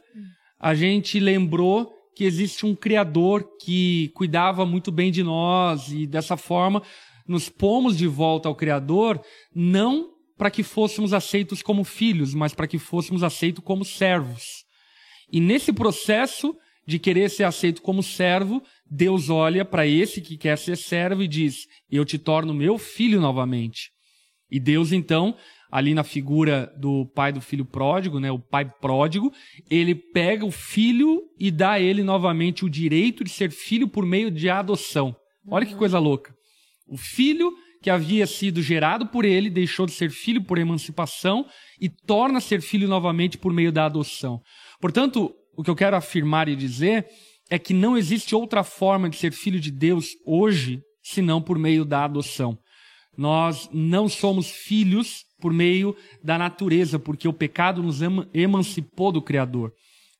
[0.58, 6.36] a gente lembrou que existe um Criador que cuidava muito bem de nós e dessa
[6.36, 6.82] forma
[7.30, 9.22] nos pomos de volta ao Criador,
[9.54, 14.64] não para que fôssemos aceitos como filhos, mas para que fôssemos aceitos como servos.
[15.30, 18.60] E nesse processo de querer ser aceito como servo,
[18.90, 23.20] Deus olha para esse que quer ser servo e diz: Eu te torno meu filho
[23.20, 23.92] novamente.
[24.50, 25.36] E Deus, então,
[25.70, 29.32] ali na figura do pai do filho pródigo, né, o pai pródigo,
[29.70, 34.04] ele pega o filho e dá a ele novamente o direito de ser filho por
[34.04, 35.14] meio de adoção.
[35.46, 36.34] Olha que coisa louca.
[36.90, 41.46] O filho que havia sido gerado por ele deixou de ser filho por emancipação
[41.80, 44.40] e torna a ser filho novamente por meio da adoção.
[44.80, 47.06] Portanto, o que eu quero afirmar e dizer
[47.48, 51.84] é que não existe outra forma de ser filho de Deus hoje senão por meio
[51.84, 52.58] da adoção.
[53.16, 59.22] Nós não somos filhos por meio da natureza, porque o pecado nos ema- emancipou do
[59.22, 59.72] Criador,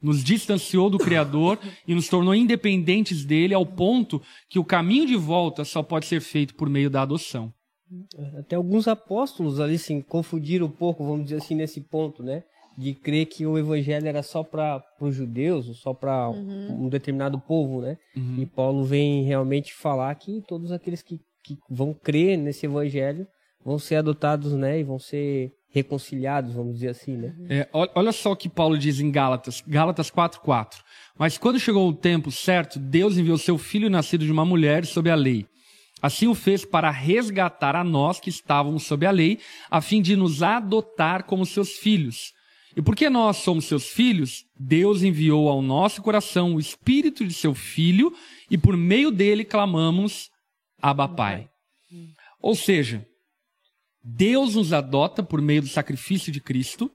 [0.03, 5.17] nos distanciou do Criador e nos tornou independentes dele ao ponto que o caminho de
[5.17, 7.53] volta só pode ser feito por meio da adoção.
[8.39, 12.45] Até alguns apóstolos ali se confundiram um pouco, vamos dizer assim, nesse ponto, né?
[12.79, 17.39] De crer que o evangelho era só para os judeus, ou só para um determinado
[17.41, 17.99] povo, né?
[18.39, 23.27] E Paulo vem realmente falar que todos aqueles que, que vão crer nesse evangelho
[23.65, 24.79] vão ser adotados, né?
[24.79, 27.35] E vão ser reconciliados, vamos dizer assim, né?
[27.49, 30.83] É, ol- olha só o que Paulo diz em Gálatas, Gálatas 4:4.
[31.19, 35.09] Mas quando chegou o tempo certo, Deus enviou seu filho nascido de uma mulher sob
[35.11, 35.47] a lei.
[36.03, 39.39] Assim o fez para resgatar a nós que estávamos sob a lei,
[39.71, 42.33] a fim de nos adotar como seus filhos.
[42.77, 47.55] E porque nós somos seus filhos, Deus enviou ao nosso coração o espírito de seu
[47.55, 48.13] filho,
[48.51, 50.31] e por meio dele clamamos:
[50.81, 51.49] Abba Pai.
[52.41, 53.05] Ou seja,
[54.03, 56.91] Deus nos adota por meio do sacrifício de Cristo.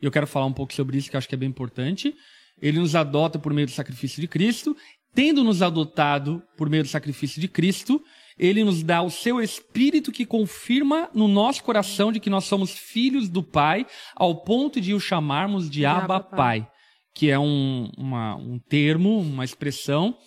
[0.00, 2.14] E eu quero falar um pouco sobre isso, que eu acho que é bem importante.
[2.60, 4.76] Ele nos adota por meio do sacrifício de Cristo.
[5.14, 8.02] Tendo nos adotado por meio do sacrifício de Cristo,
[8.38, 12.70] ele nos dá o seu espírito que confirma no nosso coração de que nós somos
[12.72, 16.68] filhos do Pai, ao ponto de o chamarmos de Abba Pai.
[17.14, 20.18] Que é um, uma- um termo, uma expressão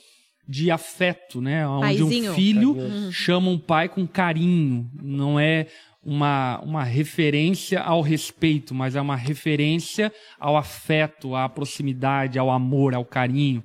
[0.47, 1.68] de afeto, né?
[1.68, 2.34] Onde um Paizinho.
[2.34, 3.12] filho Carinhoso.
[3.14, 4.89] chama um pai com carinho.
[4.95, 5.68] Não é
[6.04, 12.93] uma, uma referência ao respeito, mas é uma referência ao afeto, à proximidade, ao amor,
[12.93, 13.64] ao carinho.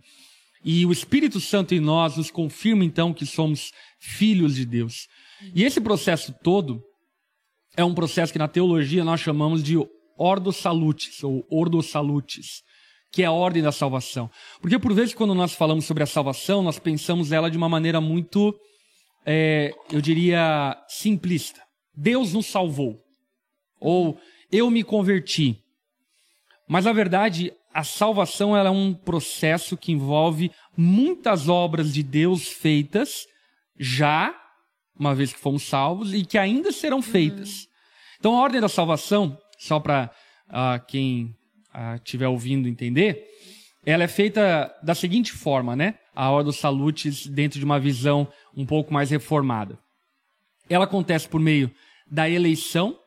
[0.65, 5.09] E o Espírito Santo em nós nos confirma então que somos filhos de Deus.
[5.55, 6.83] E esse processo todo
[7.77, 9.77] é um processo que na teologia nós chamamos de
[10.17, 12.63] ordo salutis ou ordo salutis,
[13.13, 14.31] que é a ordem da salvação.
[14.61, 18.01] Porque por vezes quando nós falamos sobre a salvação, nós pensamos ela de uma maneira
[18.01, 18.55] muito,
[19.27, 21.64] é, eu diria, simplista.
[21.97, 23.03] Deus nos salvou.
[23.81, 24.19] Ou
[24.51, 25.63] eu me converti.
[26.67, 33.27] Mas na verdade, a salvação é um processo que envolve muitas obras de Deus feitas
[33.79, 34.41] já
[34.97, 37.67] uma vez que fomos salvos, e que ainda serão feitas.
[38.19, 40.09] Então, a ordem da salvação, só para
[40.87, 41.35] quem
[41.97, 43.27] estiver ouvindo entender,
[43.85, 45.99] ela é feita da seguinte forma, né?
[46.15, 49.77] A ordem dos salutes dentro de uma visão um pouco mais reformada.
[50.71, 51.69] Ela acontece por meio
[52.07, 52.99] da eleição,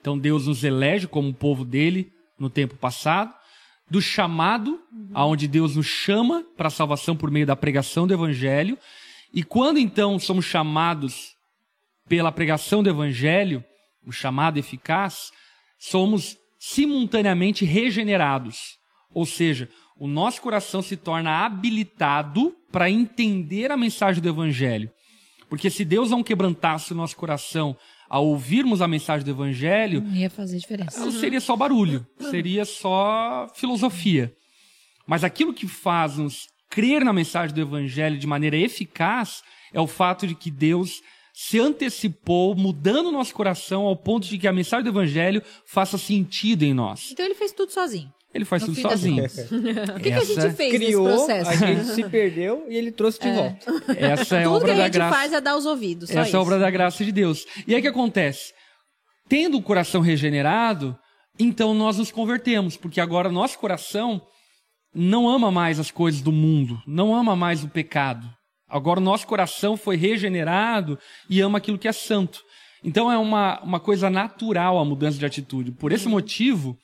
[0.00, 3.34] então Deus nos elege como povo dele no tempo passado,
[3.88, 4.80] do chamado,
[5.14, 8.78] aonde Deus nos chama para a salvação por meio da pregação do evangelho,
[9.32, 11.34] e quando então somos chamados
[12.08, 13.64] pela pregação do evangelho,
[14.06, 15.30] o chamado eficaz,
[15.78, 18.78] somos simultaneamente regenerados.
[19.12, 24.90] Ou seja, o nosso coração se torna habilitado para entender a mensagem do evangelho.
[25.48, 27.76] Porque se Deus não quebrantasse o nosso coração
[28.08, 31.00] ao ouvirmos a mensagem do evangelho, não ia fazer diferença.
[31.00, 34.32] Não seria só barulho, seria só filosofia.
[35.06, 39.42] Mas aquilo que faz-nos crer na mensagem do evangelho de maneira eficaz
[39.72, 41.00] é o fato de que Deus
[41.32, 45.98] se antecipou, mudando o nosso coração ao ponto de que a mensagem do evangelho faça
[45.98, 47.10] sentido em nós.
[47.12, 48.10] Então ele fez tudo sozinho.
[48.36, 49.24] Ele faz tudo sozinho.
[49.24, 50.00] o que, Essa...
[50.00, 51.50] que, a gente fez Criou, nesse processo?
[51.50, 53.34] A gente se perdeu e ele trouxe de é.
[53.34, 53.72] volta.
[53.96, 55.14] Essa é tudo obra que a gente graça...
[55.16, 56.10] faz é dar os ouvidos.
[56.10, 56.36] Essa isso.
[56.36, 57.46] é obra da graça de Deus.
[57.66, 58.52] E aí o que acontece?
[59.28, 60.96] Tendo o coração regenerado,
[61.38, 64.20] então nós nos convertemos, porque agora nosso coração
[64.94, 68.28] não ama mais as coisas do mundo, não ama mais o pecado.
[68.68, 72.42] Agora o nosso coração foi regenerado e ama aquilo que é santo.
[72.84, 75.72] Então é uma, uma coisa natural a mudança de atitude.
[75.72, 76.76] Por esse motivo,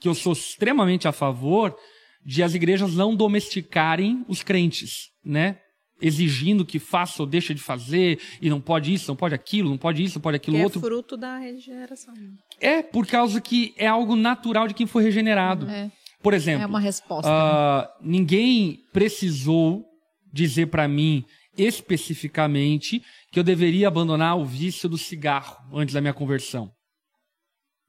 [0.00, 1.76] que eu sou extremamente a favor
[2.24, 5.58] de as igrejas não domesticarem os crentes, né?
[6.02, 9.76] Exigindo que faça ou deixe de fazer, e não pode isso, não pode aquilo, não
[9.76, 10.78] pode isso, não pode aquilo que outro.
[10.78, 12.14] É fruto da regeneração.
[12.58, 15.68] É, por causa que é algo natural de quem foi regenerado.
[15.68, 15.90] É.
[16.22, 17.30] Por exemplo, é uma resposta.
[17.30, 19.84] Uh, ninguém precisou
[20.32, 21.24] dizer para mim
[21.56, 26.70] especificamente que eu deveria abandonar o vício do cigarro antes da minha conversão.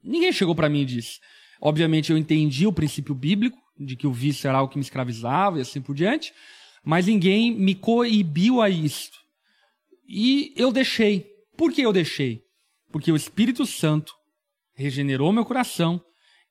[0.02, 1.18] Ninguém chegou para mim e disse.
[1.64, 5.58] Obviamente eu entendi o princípio bíblico de que o vício era algo que me escravizava
[5.58, 6.34] e assim por diante,
[6.84, 9.16] mas ninguém me coibiu a isto.
[10.08, 11.24] E eu deixei.
[11.56, 12.42] Por que eu deixei?
[12.90, 14.12] Porque o Espírito Santo
[14.74, 16.02] regenerou meu coração,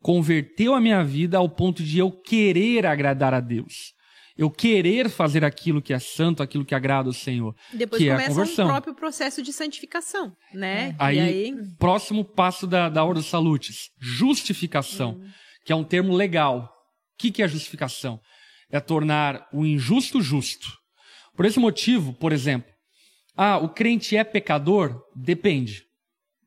[0.01, 3.93] converteu a minha vida ao ponto de eu querer agradar a Deus.
[4.41, 7.55] Eu querer fazer aquilo que é santo, aquilo que agrada ao Senhor.
[7.71, 8.65] Depois que começa é a conversão.
[8.65, 10.89] o próprio processo de santificação, né?
[10.89, 10.95] É.
[10.97, 15.29] Aí, aí, próximo passo da, da Ordem dos Salutes, justificação, hum.
[15.63, 16.73] que é um termo legal.
[17.13, 18.19] O que, que é justificação?
[18.71, 20.69] É tornar o injusto justo.
[21.35, 22.73] Por esse motivo, por exemplo,
[23.37, 25.03] ah, o crente é pecador?
[25.15, 25.83] Depende.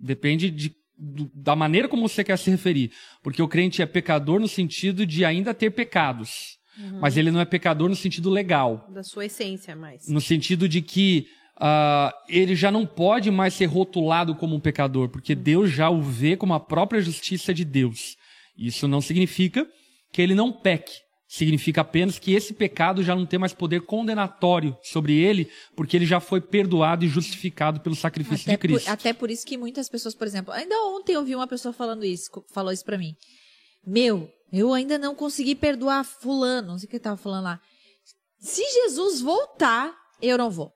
[0.01, 2.91] Depende de, do, da maneira como você quer se referir.
[3.23, 6.59] Porque o crente é pecador no sentido de ainda ter pecados.
[6.79, 7.01] Uhum.
[7.01, 8.89] Mas ele não é pecador no sentido legal.
[8.93, 10.09] Da sua essência, mais.
[10.09, 15.09] No sentido de que uh, ele já não pode mais ser rotulado como um pecador,
[15.09, 15.43] porque uhum.
[15.43, 18.17] Deus já o vê como a própria justiça de Deus.
[18.57, 19.67] Isso não significa
[20.13, 21.05] que ele não peque.
[21.27, 26.07] Significa apenas que esse pecado já não tem mais poder condenatório sobre ele, porque ele
[26.07, 28.85] já foi perdoado e justificado pelo sacrifício até de Cristo.
[28.85, 31.73] Por, até por isso que muitas pessoas, por exemplo, ainda ontem eu vi uma pessoa
[31.73, 33.17] falando isso, falou isso para mim.
[33.85, 37.61] Meu, eu ainda não consegui perdoar fulano, não sei o que ele tava falando lá.
[38.39, 40.73] Se Jesus voltar, eu não vou.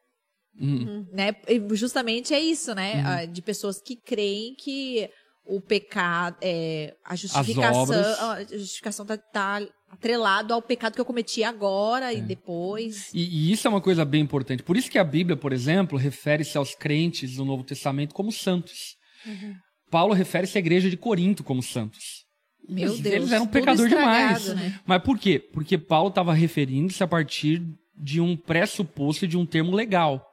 [0.60, 1.06] Uhum.
[1.12, 1.32] Né?
[1.72, 3.24] Justamente é isso, né?
[3.24, 3.32] Uhum.
[3.32, 5.08] De pessoas que creem que
[5.44, 11.42] o pecado, é, a justificação, a justificação tá, tá atrelado ao pecado que eu cometi
[11.42, 12.18] agora é.
[12.18, 13.12] e depois.
[13.14, 14.62] E, e, isso é uma coisa bem importante.
[14.62, 18.96] Por isso que a Bíblia, por exemplo, refere-se aos crentes do Novo Testamento como santos.
[19.24, 19.54] Uhum.
[19.90, 22.27] Paulo refere-se à igreja de Corinto como santos.
[22.68, 23.14] Meu eles, Deus.
[23.14, 24.54] Eles eram pecadores demais.
[24.54, 24.78] Né?
[24.86, 25.38] Mas por quê?
[25.38, 27.62] Porque Paulo estava referindo-se a partir
[27.96, 30.24] de um pressuposto de um termo legal.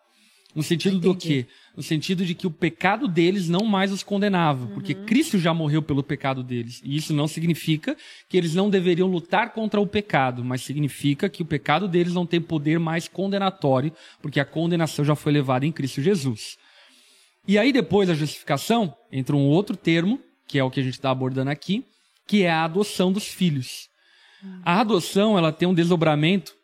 [0.55, 1.45] No sentido do quê?
[1.75, 4.73] No sentido de que o pecado deles não mais os condenava, uhum.
[4.73, 6.81] porque Cristo já morreu pelo pecado deles.
[6.85, 7.97] E isso não significa
[8.29, 12.25] que eles não deveriam lutar contra o pecado, mas significa que o pecado deles não
[12.25, 16.57] tem poder mais condenatório, porque a condenação já foi levada em Cristo Jesus.
[17.45, 20.93] E aí depois da justificação, entra um outro termo, que é o que a gente
[20.93, 21.83] está abordando aqui,
[22.27, 23.89] que é a adoção dos filhos.
[24.63, 26.55] A adoção, ela tem um desdobramento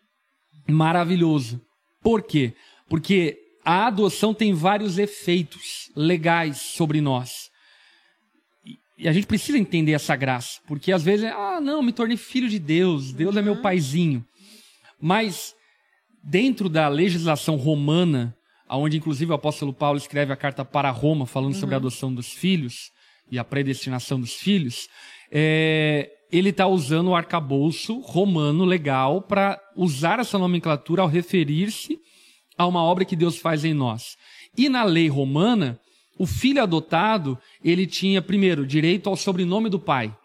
[0.67, 1.61] maravilhoso.
[2.01, 2.53] Por quê?
[2.87, 7.49] Porque a adoção tem vários efeitos legais sobre nós.
[8.97, 12.47] E a gente precisa entender essa graça, porque às vezes, ah, não, me tornei filho
[12.47, 13.61] de Deus, Deus é meu uhum.
[13.61, 14.23] paizinho.
[14.99, 15.55] Mas
[16.23, 18.35] dentro da legislação romana,
[18.69, 21.59] onde inclusive o apóstolo Paulo escreve a carta para Roma falando uhum.
[21.59, 21.85] sobre a uhum.
[21.85, 22.91] adoção dos filhos
[23.31, 24.87] e a predestinação dos filhos,
[25.31, 31.99] é, ele está usando o arcabouço romano legal para usar essa nomenclatura ao referir-se
[32.57, 34.17] a uma obra que Deus faz em nós.
[34.57, 35.79] E na lei romana,
[36.17, 40.15] o filho adotado, ele tinha, primeiro, direito ao sobrenome do pai.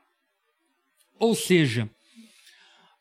[1.18, 1.88] Ou seja,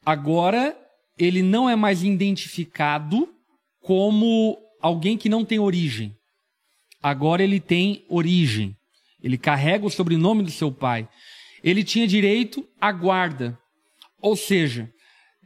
[0.06, 0.78] agora
[1.18, 3.28] ele não é mais identificado
[3.82, 6.16] como alguém que não tem origem.
[7.02, 8.76] Agora ele tem origem.
[9.22, 11.08] Ele carrega o sobrenome do seu pai.
[11.66, 13.58] Ele tinha direito à guarda.
[14.22, 14.88] Ou seja,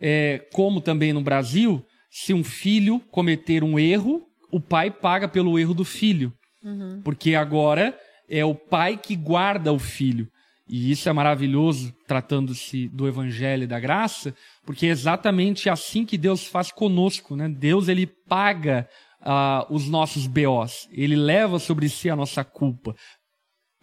[0.02, 5.58] é, como também no Brasil, se um filho cometer um erro, o pai paga pelo
[5.58, 6.34] erro do filho.
[6.62, 7.02] Uhum.
[7.04, 7.98] Porque agora
[8.28, 10.28] é o pai que guarda o filho.
[10.68, 16.18] E isso é maravilhoso, tratando-se do evangelho e da graça, porque é exatamente assim que
[16.18, 17.50] Deus faz conosco, né?
[17.50, 18.88] Deus, ele paga
[19.22, 20.88] uh, os nossos BOs.
[20.92, 22.94] Ele leva sobre si a nossa culpa,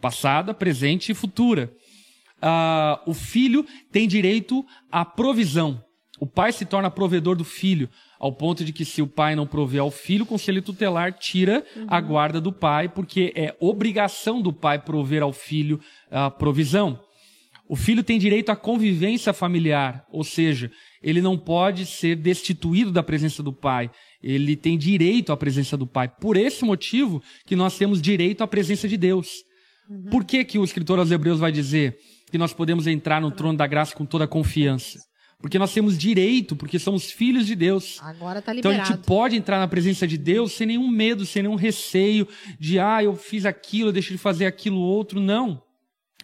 [0.01, 1.72] passada, presente e futura.
[2.39, 5.82] Uh, o filho tem direito à provisão.
[6.18, 9.47] O pai se torna provedor do filho, ao ponto de que se o pai não
[9.47, 11.87] prover ao filho, o conselho tutelar tira uhum.
[11.89, 15.78] a guarda do pai, porque é obrigação do pai prover ao filho
[16.11, 16.99] a provisão.
[17.68, 20.70] O filho tem direito à convivência familiar, ou seja,
[21.03, 23.91] ele não pode ser destituído da presença do pai.
[24.22, 26.09] Ele tem direito à presença do pai.
[26.09, 29.43] Por esse motivo que nós temos direito à presença de Deus.
[29.91, 30.05] Uhum.
[30.11, 31.99] Por que, que o escritor aos Hebreus vai dizer
[32.31, 34.99] que nós podemos entrar no trono da graça com toda confiança?
[35.39, 38.01] Porque nós temos direito, porque somos filhos de Deus.
[38.03, 38.74] Agora tá liberado.
[38.74, 42.27] Então a gente pode entrar na presença de Deus sem nenhum medo, sem nenhum receio
[42.59, 45.20] de, ah, eu fiz aquilo, eu deixei de fazer aquilo outro.
[45.20, 45.62] Não.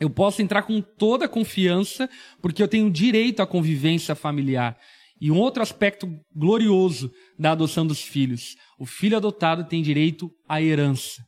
[0.01, 2.09] Eu posso entrar com toda a confiança,
[2.41, 4.77] porque eu tenho direito à convivência familiar.
[5.21, 10.61] E um outro aspecto glorioso da adoção dos filhos: o filho adotado tem direito à
[10.61, 11.23] herança.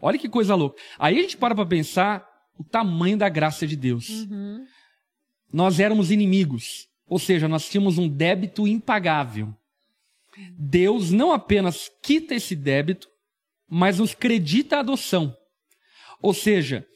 [0.00, 0.80] Olha que coisa louca.
[0.98, 2.24] Aí a gente para para pensar
[2.58, 4.08] o tamanho da graça de Deus.
[4.08, 4.64] Uhum.
[5.52, 6.88] Nós éramos inimigos.
[7.06, 9.54] Ou seja, nós tínhamos um débito impagável.
[10.58, 13.08] Deus não apenas quita esse débito,
[13.68, 15.36] mas nos credita a adoção.
[16.20, 16.86] Ou seja,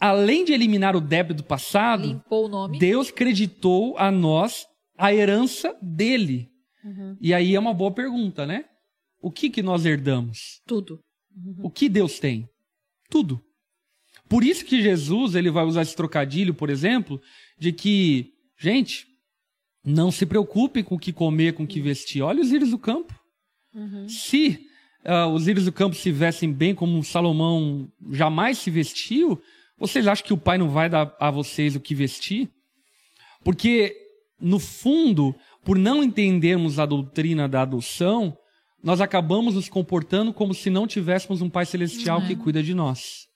[0.00, 2.22] além de eliminar o débito passado,
[2.78, 6.48] Deus creditou a nós a herança dele.
[6.84, 7.16] Uhum.
[7.20, 8.64] E aí é uma boa pergunta, né?
[9.20, 10.62] O que que nós herdamos?
[10.66, 11.00] Tudo.
[11.36, 11.66] Uhum.
[11.66, 12.48] O que Deus tem?
[13.10, 13.40] Tudo.
[14.30, 17.20] Por isso que Jesus ele vai usar esse trocadilho, por exemplo,
[17.58, 19.04] de que, gente,
[19.84, 22.22] não se preocupe com o que comer, com o que vestir.
[22.22, 23.12] Olha os íris do campo.
[23.74, 24.08] Uhum.
[24.08, 24.60] Se
[25.04, 29.42] uh, os íris do campo se vestem bem como Salomão jamais se vestiu,
[29.76, 32.48] vocês acham que o pai não vai dar a vocês o que vestir?
[33.42, 33.96] Porque,
[34.40, 38.38] no fundo, por não entendermos a doutrina da adoção,
[38.80, 42.28] nós acabamos nos comportando como se não tivéssemos um pai celestial uhum.
[42.28, 43.28] que cuida de nós.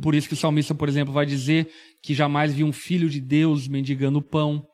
[0.00, 1.68] Por isso que o salmista, por exemplo, vai dizer
[2.02, 4.64] que jamais viu um filho de Deus mendigando pão.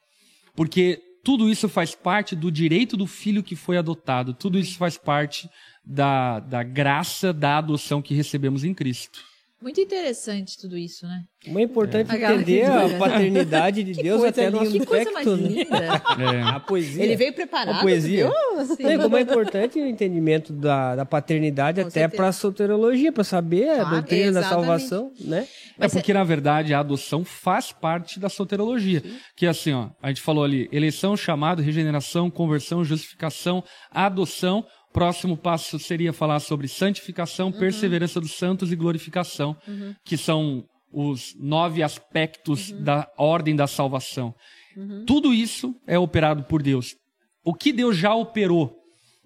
[0.54, 4.34] Porque tudo isso faz parte do direito do filho que foi adotado.
[4.34, 5.48] Tudo isso faz parte
[5.84, 9.30] da, da graça da adoção que recebemos em Cristo.
[9.62, 11.22] Muito interessante tudo isso, né?
[11.46, 12.32] É importante é.
[12.32, 16.02] entender a paternidade de Deus até no aspecto, que coisa mais linda.
[16.18, 16.42] É.
[16.42, 17.04] A poesia.
[17.04, 17.76] Ele veio preparado.
[17.76, 18.30] A poesia.
[18.76, 18.98] Sim.
[18.98, 23.68] como é importante o entendimento da, da paternidade Com até para a soterologia, para saber
[23.68, 24.42] a doutrina exatamente.
[24.42, 25.46] da salvação, né?
[25.78, 29.00] É porque, na verdade, a adoção faz parte da soterologia.
[29.00, 29.16] Sim.
[29.36, 35.36] Que é assim, ó, a gente falou ali, eleição, chamado, regeneração, conversão, justificação, adoção, Próximo
[35.36, 37.59] passo seria falar sobre santificação, uhum.
[37.59, 39.95] perseverança dos santos e glorificação, uhum.
[40.05, 42.82] que são os nove aspectos uhum.
[42.82, 44.34] da ordem da salvação.
[44.76, 45.05] Uhum.
[45.07, 46.97] Tudo isso é operado por Deus.
[47.45, 48.76] O que Deus já operou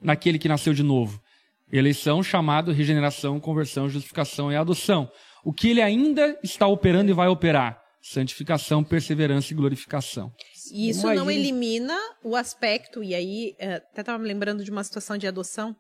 [0.03, 1.19] naquele que nasceu de novo?
[1.73, 5.11] Eleição, chamado, regeneração, conversão, justificação e adoção.
[5.43, 7.79] O que ele ainda está operando e vai operar?
[8.03, 10.31] Santificação, perseverança e glorificação.
[10.73, 11.25] E isso Imagina.
[11.25, 15.27] não elimina o aspecto, e aí eh, até estava me lembrando de uma situação de
[15.27, 15.77] adoção,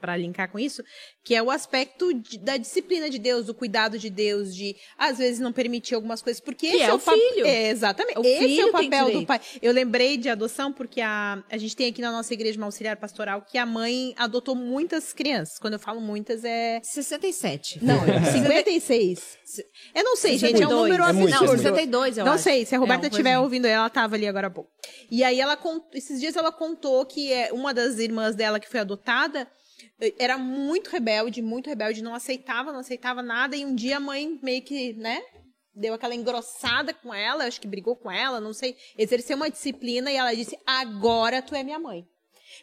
[0.00, 0.82] para linkar com isso,
[1.24, 5.18] que é o aspecto de, da disciplina de Deus, do cuidado de Deus, de às
[5.18, 7.46] vezes não permitir algumas coisas, porque que esse é, é o filho.
[7.46, 8.18] É, exatamente.
[8.18, 9.40] O esse é o papel do pai.
[9.60, 12.96] Eu lembrei de adoção porque a, a gente tem aqui na nossa igreja uma auxiliar
[12.96, 15.58] pastoral que a mãe adotou muitas crianças.
[15.58, 17.84] Quando eu falo muitas é 67.
[17.84, 17.98] Não,
[18.32, 19.38] 56.
[19.94, 21.46] Eu não sei, gente, é um número é absurdo.
[21.46, 22.44] Não, 62, eu não acho.
[22.44, 24.70] sei, se a Roberta estiver é, ouvindo, ela estava ali agora há pouco.
[25.10, 25.58] E aí ela
[25.92, 29.48] esses dias ela contou que é uma das irmãs dela que foi adotada
[30.18, 33.56] era muito rebelde, muito rebelde, não aceitava, não aceitava nada.
[33.56, 35.22] E um dia a mãe meio que, né,
[35.74, 40.10] deu aquela engrossada com ela, acho que brigou com ela, não sei, exerceu uma disciplina
[40.10, 42.06] e ela disse: Agora tu é minha mãe.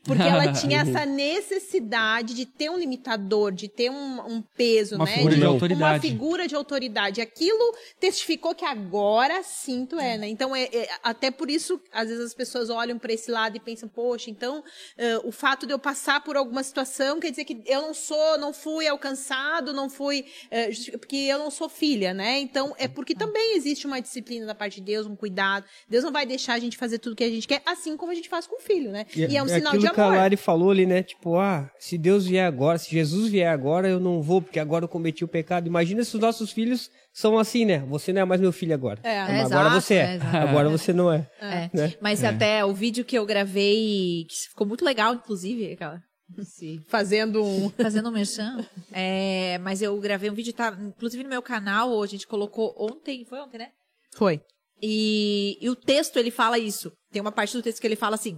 [0.04, 5.06] Porque ela tinha essa necessidade de ter um limitador, de ter um, um peso, Uma
[5.06, 5.14] né?
[5.16, 6.08] figura de Uma autoridade.
[6.08, 7.22] figura de autoridade.
[7.22, 10.28] Aquilo testificou que agora sim tu é, né?
[10.28, 13.60] Então, é, é- até por isso, às vezes as pessoas olham para esse lado e
[13.60, 14.64] pensam, poxa, então
[14.98, 18.38] eh, o fato de eu passar por alguma situação quer dizer que eu não sou,
[18.38, 20.26] não fui alcançado, não fui.
[20.70, 22.40] justi- porque eu não sou filha, né?
[22.40, 25.66] Então, é porque também existe uma disciplina da parte de Deus, um cuidado.
[25.90, 28.16] Deus não vai deixar a gente fazer tudo que a gente quer, assim como a
[28.16, 29.06] gente faz com o filho, né?
[29.16, 30.18] E, é um sinal aquilo de que a amor.
[30.18, 31.04] Lari falou ali, né?
[31.04, 34.86] Tipo, ah, se Deus vier agora, se Jesus vier agora, eu não vou, porque agora
[34.86, 35.68] eu cometi o pecado.
[35.68, 37.80] Imagina se os nossos filhos são assim, né?
[37.90, 39.00] Você não é mais meu filho agora.
[39.04, 39.14] É.
[39.16, 40.20] É, agora exato, você é.
[40.34, 41.30] é, agora você não é.
[41.40, 41.70] É.
[41.74, 41.94] Né?
[42.02, 46.02] Mas até o vídeo que eu gravei, que ficou muito legal, inclusive, aquela.
[46.40, 47.70] esse- Fazendo um.
[47.82, 48.66] Fazendo um merchan.
[48.92, 53.26] É, mas eu gravei um vídeo, tá, inclusive no meu canal, a gente colocou ontem,
[53.26, 53.68] foi ontem, né?
[54.16, 54.42] Foi.
[54.86, 56.92] E, e o texto, ele fala isso.
[57.12, 58.38] Tem uma parte do texto que ele fala assim: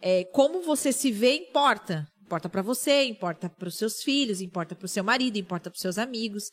[0.00, 2.06] é, como você se vê importa.
[2.22, 6.50] Importa pra você, importa pros seus filhos, importa pro seu marido, importa pros seus amigos.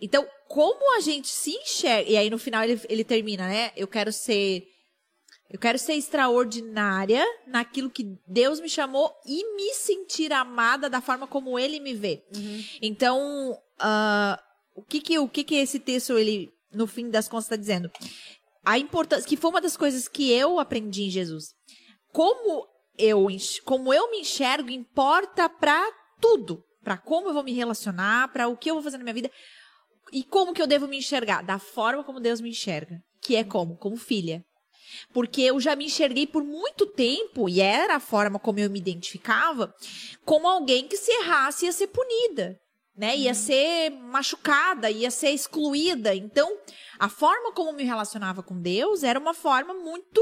[0.00, 2.10] Então, como a gente se enxerga.
[2.10, 3.70] E aí no final ele, ele termina, né?
[3.76, 4.64] Eu quero ser.
[5.50, 11.28] Eu quero ser extraordinária naquilo que Deus me chamou e me sentir amada da forma
[11.28, 12.24] como Ele me vê.
[12.82, 14.42] Então, ah,
[14.74, 17.90] o que que o que que esse texto ele no fim das contas está dizendo?
[18.64, 21.54] A importância que foi uma das coisas que eu aprendi em Jesus.
[22.14, 23.26] Como eu
[23.64, 25.84] como eu me enxergo importa para
[26.20, 29.14] tudo, para como eu vou me relacionar, para o que eu vou fazer na minha
[29.14, 29.30] vida
[30.12, 33.42] e como que eu devo me enxergar, da forma como Deus me enxerga, que é
[33.42, 34.44] como, como filha.
[35.12, 38.78] Porque eu já me enxerguei por muito tempo, e era a forma como eu me
[38.78, 39.74] identificava,
[40.24, 42.60] como alguém que se errasse ia ser punida,
[42.96, 43.16] né?
[43.16, 46.14] Ia ser machucada, ia ser excluída.
[46.14, 46.48] Então,
[46.96, 50.20] a forma como eu me relacionava com Deus era uma forma muito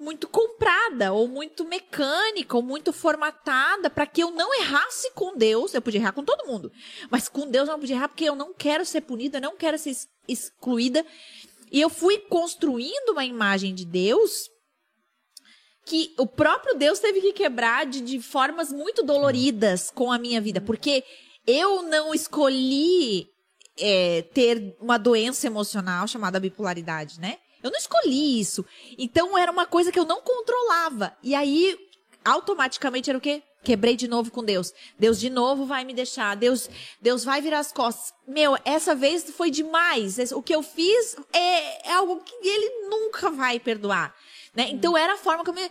[0.00, 5.74] muito comprada ou muito mecânica ou muito formatada para que eu não errasse com Deus.
[5.74, 6.72] Eu podia errar com todo mundo,
[7.10, 9.56] mas com Deus eu não podia errar porque eu não quero ser punida, eu não
[9.56, 11.04] quero ser ex- excluída.
[11.70, 14.48] E eu fui construindo uma imagem de Deus
[15.84, 20.40] que o próprio Deus teve que quebrar de, de formas muito doloridas com a minha
[20.40, 21.04] vida, porque
[21.46, 23.28] eu não escolhi
[23.78, 27.38] é, ter uma doença emocional chamada bipolaridade, né?
[27.62, 28.64] Eu não escolhi isso.
[28.98, 31.16] Então era uma coisa que eu não controlava.
[31.22, 31.78] E aí,
[32.24, 33.42] automaticamente era o quê?
[33.62, 34.72] Quebrei de novo com Deus.
[34.98, 36.34] Deus de novo vai me deixar.
[36.34, 38.14] Deus, Deus vai virar as costas.
[38.26, 40.16] Meu, essa vez foi demais.
[40.32, 44.14] O que eu fiz é, é algo que ele nunca vai perdoar.
[44.54, 44.68] Né?
[44.70, 45.68] Então era a forma como eu...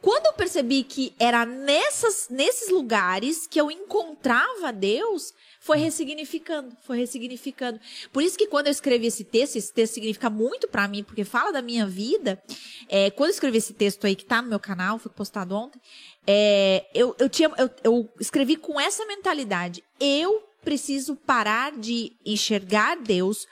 [0.00, 5.32] Quando eu percebi que era nessas, nesses lugares que eu encontrava Deus,
[5.62, 7.80] foi ressignificando, foi ressignificando.
[8.12, 11.22] Por isso que quando eu escrevi esse texto, esse texto significa muito pra mim, porque
[11.22, 12.42] fala da minha vida.
[12.88, 15.80] É, quando eu escrevi esse texto aí que tá no meu canal, foi postado ontem,
[16.26, 19.84] é, eu, eu, tinha, eu, eu escrevi com essa mentalidade.
[20.00, 23.46] Eu preciso parar de enxergar Deus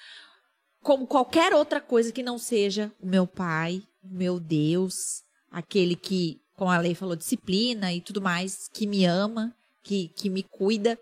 [0.83, 6.41] como qualquer outra coisa que não seja o meu pai, o meu Deus, aquele que,
[6.57, 10.99] como a lei falou, disciplina e tudo mais, que me ama, que, que me cuida.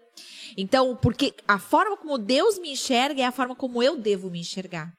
[0.57, 4.41] Então, porque a forma como Deus me enxerga é a forma como eu devo me
[4.41, 4.93] enxergar.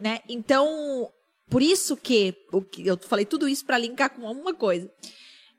[0.00, 0.20] Né?
[0.28, 1.10] Então,
[1.48, 4.90] por isso que, o que eu falei tudo isso para linkar com uma coisa.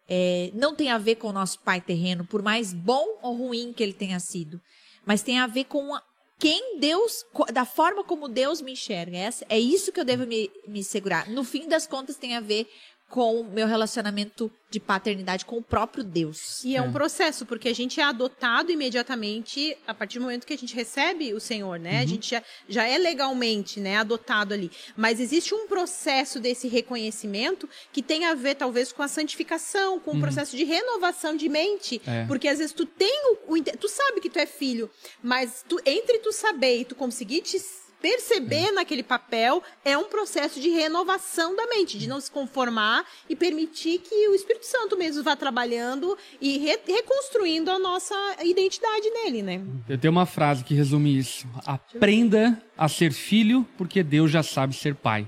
[0.07, 3.73] É, não tem a ver com o nosso pai terreno, por mais bom ou ruim
[3.73, 4.61] que ele tenha sido,
[5.03, 5.97] mas tem a ver com
[6.37, 9.17] quem Deus, da forma como Deus me enxerga.
[9.17, 11.27] Essa, é isso que eu devo me, me segurar.
[11.29, 12.67] No fim das contas, tem a ver
[13.15, 16.61] com o meu relacionamento de paternidade com o próprio Deus.
[16.65, 20.53] E é, um processo, porque a gente é adotado imediatamente a partir do momento que
[20.53, 22.01] a gente recebe o Senhor, né?
[22.01, 24.69] A gente já, já é legalmente, né, adotado ali.
[24.97, 30.17] Mas existe um processo desse reconhecimento que tem a ver, talvez, com a santificação, com
[30.17, 32.01] o processo de renovação de mente.
[32.05, 32.25] É.
[32.25, 34.91] Porque às vezes tu tem o, o Tu sabe que tu é filho,
[35.23, 37.57] mas tu, entre tu saber e tu conseguir te
[38.05, 43.35] perceber naquele papel é um processo de renovação da mente, de não se conformar e
[43.35, 48.13] permitir que o Espírito Santo mesmo vá trabalhando e re- reconstruindo a nossa
[48.43, 49.59] identidade nele, né?
[49.89, 51.47] Eu tenho uma frase que resume isso.
[51.65, 55.27] Aprenda a ser filho, porque Deus já sabe ser pai.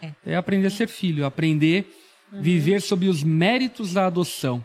[0.00, 0.12] É.
[0.24, 1.92] É aprender a ser filho, aprender
[2.32, 4.64] a viver sob os méritos da adoção.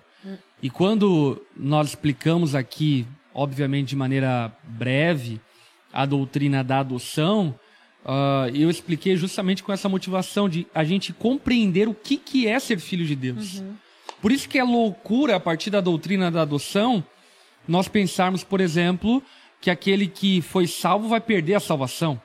[0.62, 5.42] E quando nós explicamos aqui, obviamente de maneira breve,
[5.94, 7.54] a doutrina da adoção,
[8.06, 12.60] ah, eu expliquei justamente com essa motivação de a gente compreender o que, que é
[12.60, 13.64] ser filho de Deus.
[14.22, 17.04] Por isso que é loucura, a partir da doutrina da adoção,
[17.68, 19.22] nós pensarmos, por exemplo,
[19.60, 22.22] que aquele que foi salvo vai perder a salvação.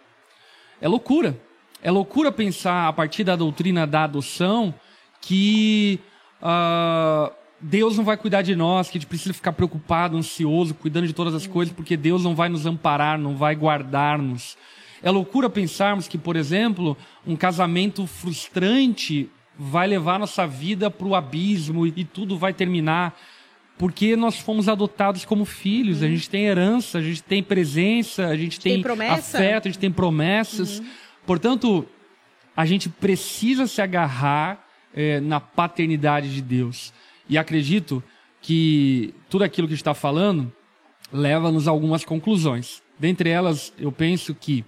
[0.81, 1.39] É loucura.
[1.83, 4.75] É loucura pensar, a partir da doutrina da adoção,
[5.21, 6.01] que
[6.43, 7.31] ah,
[7.61, 11.13] Deus não vai cuidar de nós, que a gente precisa ficar preocupado, ansioso, cuidando de
[11.13, 14.57] todas as coisas, porque Deus não vai nos amparar, não vai guardar-nos.
[15.03, 16.97] É loucura pensarmos que, por exemplo,
[17.27, 23.19] um casamento frustrante vai levar nossa vida para o abismo e tudo vai terminar.
[23.79, 28.37] Porque nós fomos adotados como filhos, a gente tem herança, a gente tem presença, a
[28.37, 30.83] gente tem, tem afeto, a gente tem promessas.
[31.27, 31.87] Portanto,
[32.57, 34.65] a gente precisa se agarrar
[34.95, 36.93] eh, na paternidade de Deus.
[37.29, 38.03] E acredito
[38.41, 40.53] que tudo aquilo que está falando
[41.13, 42.83] leva-nos a algumas conclusões.
[42.99, 44.65] Dentre elas, eu penso que,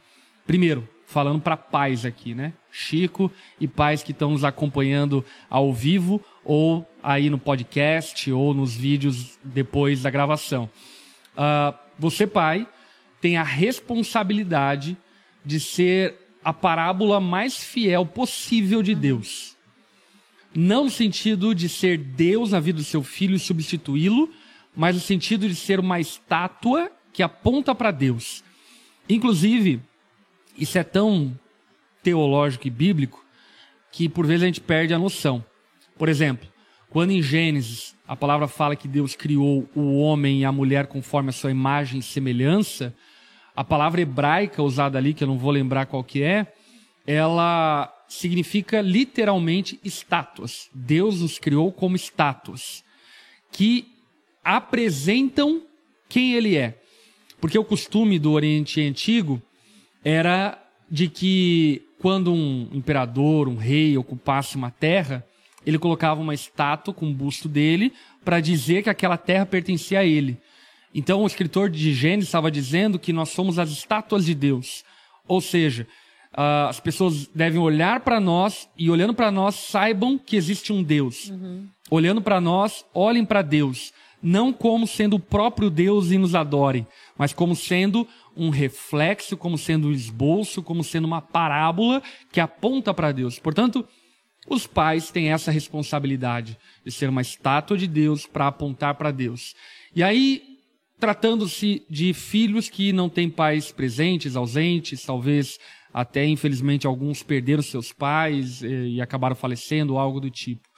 [0.46, 2.52] primeiro, falando para pais aqui, né?
[2.70, 8.76] Chico e pais que estão nos acompanhando ao vivo ou aí no podcast ou nos
[8.76, 10.68] vídeos depois da gravação.
[11.34, 12.68] Uh, você, pai,
[13.20, 14.96] tem a responsabilidade
[15.44, 16.14] de ser
[16.44, 19.56] a parábola mais fiel possível de Deus.
[20.54, 24.30] Não no sentido de ser Deus na vida do seu filho e substituí-lo,
[24.74, 28.42] mas no sentido de ser uma estátua que aponta para Deus.
[29.08, 29.80] Inclusive,
[30.56, 31.38] isso é tão
[32.02, 33.24] teológico e bíblico
[33.90, 35.44] que por vezes a gente perde a noção.
[35.96, 36.48] Por exemplo,
[36.90, 41.30] quando em Gênesis a palavra fala que Deus criou o homem e a mulher conforme
[41.30, 42.94] a sua imagem e semelhança,
[43.54, 46.46] a palavra hebraica usada ali, que eu não vou lembrar qual que é,
[47.06, 50.70] ela significa literalmente estátuas.
[50.72, 52.82] Deus nos criou como estátuas
[53.52, 53.86] que
[54.42, 55.62] apresentam
[56.08, 56.80] quem ele é.
[57.40, 59.40] Porque o costume do Oriente Antigo
[60.02, 60.58] era
[60.90, 65.24] de que quando um imperador, um rei ocupasse uma terra,
[65.66, 67.92] ele colocava uma estátua com o busto dele
[68.24, 70.38] para dizer que aquela terra pertencia a ele.
[70.94, 74.84] Então, o escritor de Gênesis estava dizendo que nós somos as estátuas de Deus.
[75.26, 75.86] Ou seja,
[76.32, 80.82] uh, as pessoas devem olhar para nós e, olhando para nós, saibam que existe um
[80.82, 81.30] Deus.
[81.30, 81.66] Uhum.
[81.90, 83.92] Olhando para nós, olhem para Deus.
[84.22, 86.86] Não como sendo o próprio Deus e nos adorem,
[87.16, 88.06] mas como sendo
[88.36, 92.02] um reflexo, como sendo um esboço, como sendo uma parábola
[92.32, 93.38] que aponta para Deus.
[93.38, 93.86] Portanto,
[94.48, 99.54] os pais têm essa responsabilidade de ser uma estátua de Deus para apontar para Deus.
[99.94, 100.42] E aí,
[100.98, 105.58] tratando-se de filhos que não têm pais presentes, ausentes, talvez
[105.92, 110.68] até infelizmente alguns perderam seus pais e, eh, e acabaram falecendo, algo do tipo.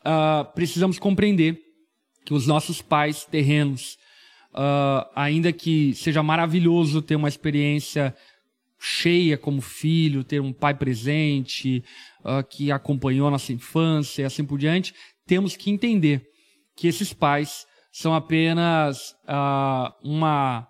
[0.00, 1.60] Uh, precisamos compreender
[2.24, 3.96] que os nossos pais terrenos,
[4.52, 8.14] uh, ainda que seja maravilhoso ter uma experiência
[8.78, 11.82] cheia como filho, ter um pai presente,
[12.20, 14.94] uh, que acompanhou nossa infância e assim por diante,
[15.26, 16.22] temos que entender
[16.76, 20.68] que esses pais são apenas uh, uma,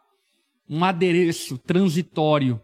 [0.69, 2.61] um adereço transitório,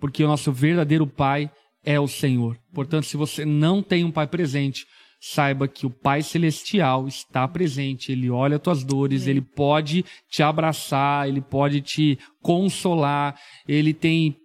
[0.00, 1.50] porque o nosso verdadeiro pai
[1.84, 2.58] é o Senhor.
[2.72, 4.86] Portanto, se você não tem um pai presente,
[5.20, 10.42] saiba que o Pai Celestial está presente, ele olha as tuas dores, ele pode te
[10.42, 14.36] abraçar, ele pode te consolar, ele tem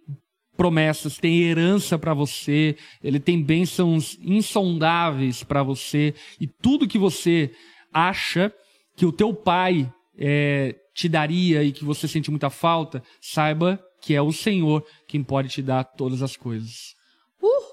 [0.56, 7.50] promessas, tem herança para você, ele tem bênçãos insondáveis para você, e tudo que você
[7.92, 8.52] acha
[8.96, 14.14] que o teu pai é, te daria e que você sente muita falta, saiba que
[14.14, 16.94] é o Senhor quem pode te dar todas as coisas.
[17.42, 17.64] Uhul!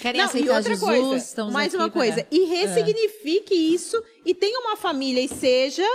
[0.00, 3.56] Querem Não, aceitar e outra Jesus, coisa, mais uma coisa, e ressignifique é.
[3.56, 5.86] isso e tenha uma família e seja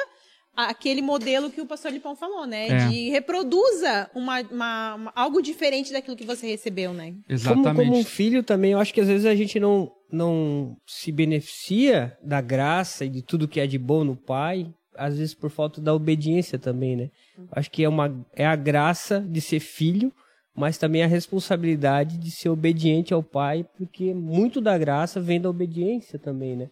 [0.55, 2.67] aquele modelo que o pastor Lipão falou, né?
[2.67, 2.87] É.
[2.87, 7.13] De reproduza uma, uma, uma, algo diferente daquilo que você recebeu, né?
[7.29, 7.75] Exatamente.
[7.75, 11.11] Como, como um filho também, eu acho que às vezes a gente não, não se
[11.11, 15.49] beneficia da graça e de tudo que é de bom no pai, às vezes por
[15.49, 17.09] falta da obediência também, né?
[17.51, 20.11] Acho que é, uma, é a graça de ser filho,
[20.55, 25.49] mas também a responsabilidade de ser obediente ao pai, porque muito da graça vem da
[25.49, 26.69] obediência também, né?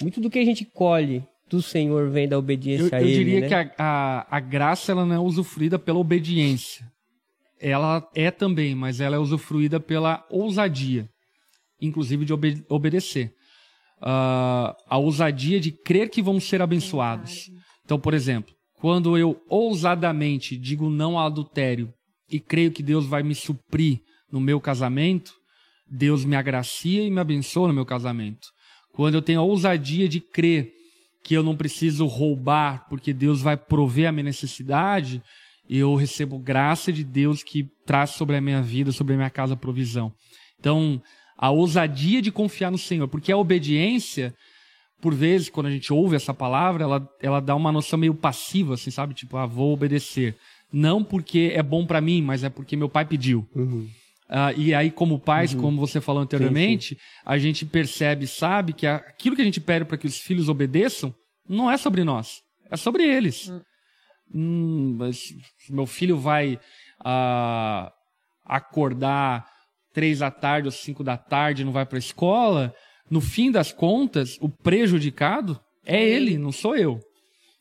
[0.00, 3.10] Muito do que a gente colhe do Senhor vem da obediência eu, a Ele.
[3.10, 3.48] Eu diria né?
[3.48, 6.86] que a, a, a, graça ela não é usufruída pela obediência.
[7.60, 11.08] Ela é também, mas ela é usufruída pela ousadia,
[11.80, 13.32] inclusive de obede obedecer.
[14.00, 17.50] Uh, a ousadia de crer que vamos ser abençoados.
[17.84, 21.92] Então, por exemplo, quando eu ousadamente digo não ao adultério
[22.30, 24.00] e creio que Deus vai me suprir
[24.30, 25.32] no meu casamento,
[25.90, 28.48] Deus me agracia e me abençoa no meu casamento.
[28.92, 30.72] Quando eu tenho a ousadia de crer
[31.24, 35.22] que eu não preciso roubar porque Deus vai prover a minha necessidade,
[35.68, 39.56] eu recebo graça de Deus que traz sobre a minha vida, sobre a minha casa
[39.56, 40.12] provisão.
[40.58, 41.00] Então,
[41.36, 44.34] a ousadia de confiar no Senhor, porque a obediência,
[45.00, 48.74] por vezes, quando a gente ouve essa palavra, ela, ela dá uma noção meio passiva,
[48.74, 49.14] assim, sabe?
[49.14, 50.36] Tipo, ah, vou obedecer.
[50.72, 53.48] Não porque é bom para mim, mas é porque meu pai pediu.
[53.54, 53.88] Uhum.
[54.28, 55.60] ah, e aí, como pais, Uhum.
[55.60, 59.96] como você falou anteriormente, a gente percebe, sabe, que aquilo que a gente pede para
[59.96, 61.14] que os filhos obedeçam
[61.48, 63.50] não é sobre nós, é sobre eles.
[64.34, 66.58] Hum, mas se meu filho vai
[67.02, 67.90] ah,
[68.44, 69.46] acordar
[69.94, 72.74] três da tarde ou cinco da tarde e não vai para a escola,
[73.10, 77.00] no fim das contas, o prejudicado é ele, não sou eu.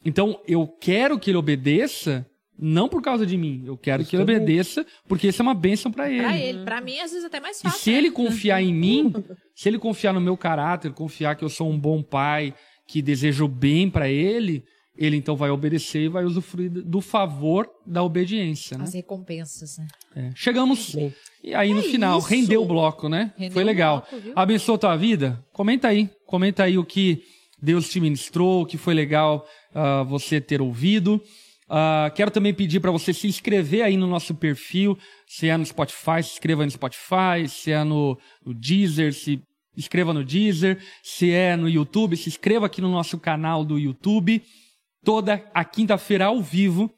[0.05, 2.25] Então, eu quero que ele obedeça,
[2.57, 3.63] não por causa de mim.
[3.65, 4.43] Eu quero que ele Justamente.
[4.43, 6.21] obedeça, porque isso é uma bênção para ele.
[6.23, 7.79] Pra ele, pra mim, às vezes até mais E fácil.
[7.79, 7.97] se né?
[7.97, 9.13] ele confiar em mim,
[9.55, 12.53] se ele confiar no meu caráter, confiar que eu sou um bom pai,
[12.87, 14.63] que desejo o bem para ele,
[14.97, 18.83] ele então vai obedecer e vai usufruir do favor da obediência, né?
[18.83, 19.87] As recompensas, né?
[20.15, 20.31] É.
[20.35, 21.13] Chegamos Bem,
[21.43, 22.27] e aí no É final isso.
[22.27, 23.33] rendeu o bloco, né?
[23.37, 24.07] Rendeu Foi o legal.
[24.09, 24.31] bloco?
[24.35, 25.43] Abençoou tua vida?
[25.53, 27.21] Comenta aí, comenta aí o que
[27.61, 31.21] Deus te ministrou, o que foi legal ah, você ter ouvido.
[31.69, 34.97] Ah, quero também pedir para você se inscrever aí no nosso perfil,
[35.27, 39.41] se é no Spotify, se inscreva aí no Spotify, se é no, no Deezer, se
[39.75, 44.41] inscreva no Deezer, se é no YouTube, se inscreva aqui no nosso canal do YouTube.
[45.07, 46.93] Toda a quinta-feira ao vivo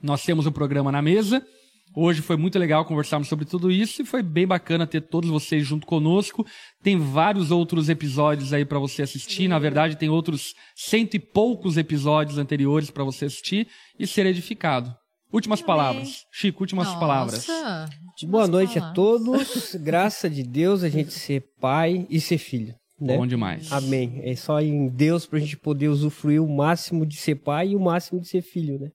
[0.00, 1.44] nós temos o programa na mesa.
[1.92, 5.66] Hoje foi muito legal conversarmos sobre tudo isso e foi bem bacana ter todos vocês
[5.66, 6.46] junto conosco.
[6.80, 9.48] Tem vários outros episódios aí para você assistir.
[9.48, 13.66] Na verdade, tem outros cento e poucos episódios anteriores para você assistir
[13.98, 14.94] e ser edificado.
[15.32, 16.26] Últimas palavras.
[16.30, 17.48] Chico, últimas Nossa, palavras.
[17.48, 18.94] últimas Boa noite a palavras.
[18.94, 19.74] todos.
[19.82, 22.76] Graça de Deus a gente ser pai e ser filho.
[23.00, 23.16] Né?
[23.16, 23.70] Bom demais.
[23.72, 24.20] Amém.
[24.22, 27.80] É só em Deus pra gente poder usufruir o máximo de ser pai e o
[27.80, 28.90] máximo de ser filho, né?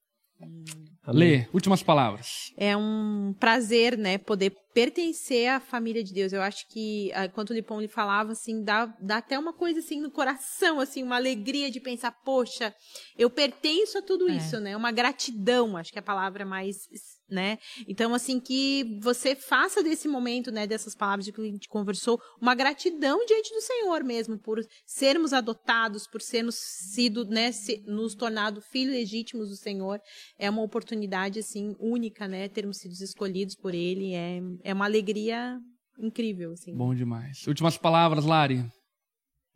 [1.03, 1.39] Amém.
[1.41, 2.53] Lê, últimas palavras.
[2.55, 6.31] É um prazer, né, poder pertencer à família de Deus.
[6.31, 9.80] Eu acho que, ah, enquanto o Lipão lhe falava, assim, dá, dá até uma coisa,
[9.80, 12.73] assim, no coração, assim, uma alegria de pensar, poxa,
[13.17, 14.38] eu pertenço a tudo É.
[14.38, 14.77] isso, né?
[14.77, 16.77] Uma gratidão, acho que é a palavra mais,
[17.30, 17.57] né?
[17.88, 22.19] Então, assim, que você faça desse momento, né, dessas palavras de que a gente conversou,
[22.41, 28.15] uma gratidão diante do Senhor mesmo, por sermos adotados, por sermos sido, né, se- nos
[28.15, 29.99] tornado filhos legítimos do Senhor.
[30.38, 34.14] É uma oportunidade, assim, única, né, termos sido escolhidos por Ele.
[34.14, 35.57] É, é uma alegria
[35.99, 36.76] incrível, assim.
[36.76, 37.45] Bom demais.
[37.47, 38.65] Últimas palavras, Lari.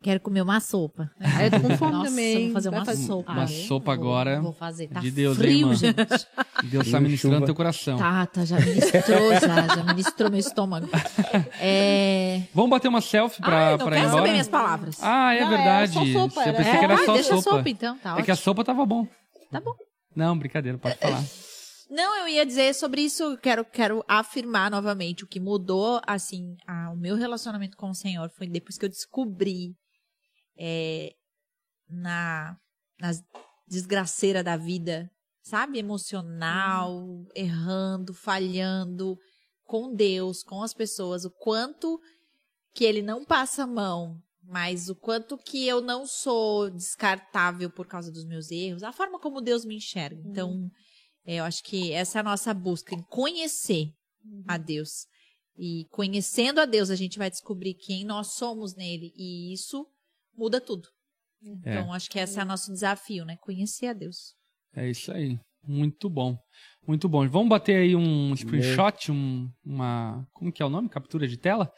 [0.04, 1.10] Quero comer uma sopa.
[1.42, 2.44] Eu tô com fome Nossa, também.
[2.44, 3.32] vou fazer uma fazer- sopa.
[3.32, 4.88] Uma sopa vou- agora Vou fazer.
[4.88, 5.74] Tá de Deus, hein, frio, mano?
[5.78, 5.96] gente.
[6.64, 7.46] Deus está ministrando chuva.
[7.46, 7.96] teu coração.
[7.96, 10.86] Tá, tá, já ministrou, já, já ministrou meu estômago.
[11.58, 12.42] É...
[12.54, 14.20] Vamos bater uma selfie pra, ah, eu não pra ir quero embora?
[14.22, 14.96] saber minhas palavras.
[15.02, 15.92] Ah, é Não, era verdade.
[15.94, 17.56] só sopa, pensei que era ah, só deixa a sopa.
[17.56, 18.44] sopa então, tá é que a ótimo.
[18.44, 19.06] sopa tava bom.
[19.50, 19.72] Tá bom.
[20.14, 21.22] Não, brincadeira, pode falar.
[21.90, 26.90] Não, eu ia dizer sobre isso, quero, quero afirmar novamente, o que mudou, assim, a-
[26.92, 29.74] o meu relacionamento com o Senhor foi depois que eu descobri
[30.56, 31.14] é,
[31.88, 32.58] na,
[32.98, 33.22] nas
[33.66, 35.10] desgraceira da vida,
[35.42, 35.78] sabe?
[35.78, 39.18] Emocional, errando, falhando
[39.64, 42.00] com Deus, com as pessoas, o quanto
[42.74, 47.86] que ele não passa a mão, mas o quanto que eu não sou descartável por
[47.86, 50.20] causa dos meus erros, a forma como Deus me enxerga.
[50.26, 50.70] Então,
[51.24, 53.92] é, eu acho que essa é a nossa busca, em conhecer
[54.46, 55.06] a Deus.
[55.56, 59.12] E conhecendo a Deus, a gente vai descobrir quem nós somos nele.
[59.16, 59.86] E isso
[60.36, 60.88] muda tudo.
[61.42, 61.50] É.
[61.50, 63.36] Então, acho que esse é o nosso desafio, né?
[63.40, 64.34] Conhecer a Deus.
[64.74, 65.38] É isso aí.
[65.66, 66.36] Muito bom.
[66.86, 67.26] Muito bom.
[67.28, 70.26] Vamos bater aí um screenshot, um, uma.
[70.32, 70.88] Como que é o nome?
[70.88, 71.72] Captura de tela?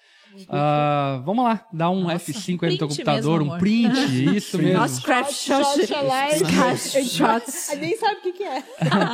[0.48, 4.58] Ah, vamos lá, dá um Nossa, F5 aí no teu computador, mesmo, um print, isso
[4.58, 4.78] mesmo.
[4.78, 7.70] Nossa, craft Shot, shot, shots.
[7.70, 8.62] A nem sabe o que, que é.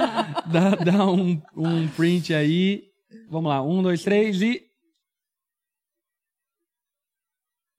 [0.51, 2.83] Dá, dá um, um print aí.
[3.31, 4.63] Vamos lá, um, dois, três e.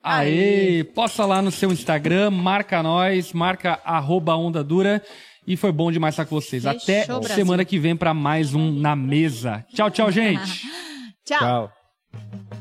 [0.04, 0.84] Aê!
[0.84, 5.02] Posta lá no seu Instagram, marca nós, marca arroba onda dura.
[5.48, 6.64] E foi bom demais estar com vocês.
[6.64, 7.36] Fechou, Até Brasil.
[7.36, 9.66] semana que vem para mais um Na Mesa.
[9.74, 10.62] Tchau, tchau, gente!
[11.26, 11.40] Tchau.
[11.40, 12.53] Tchau.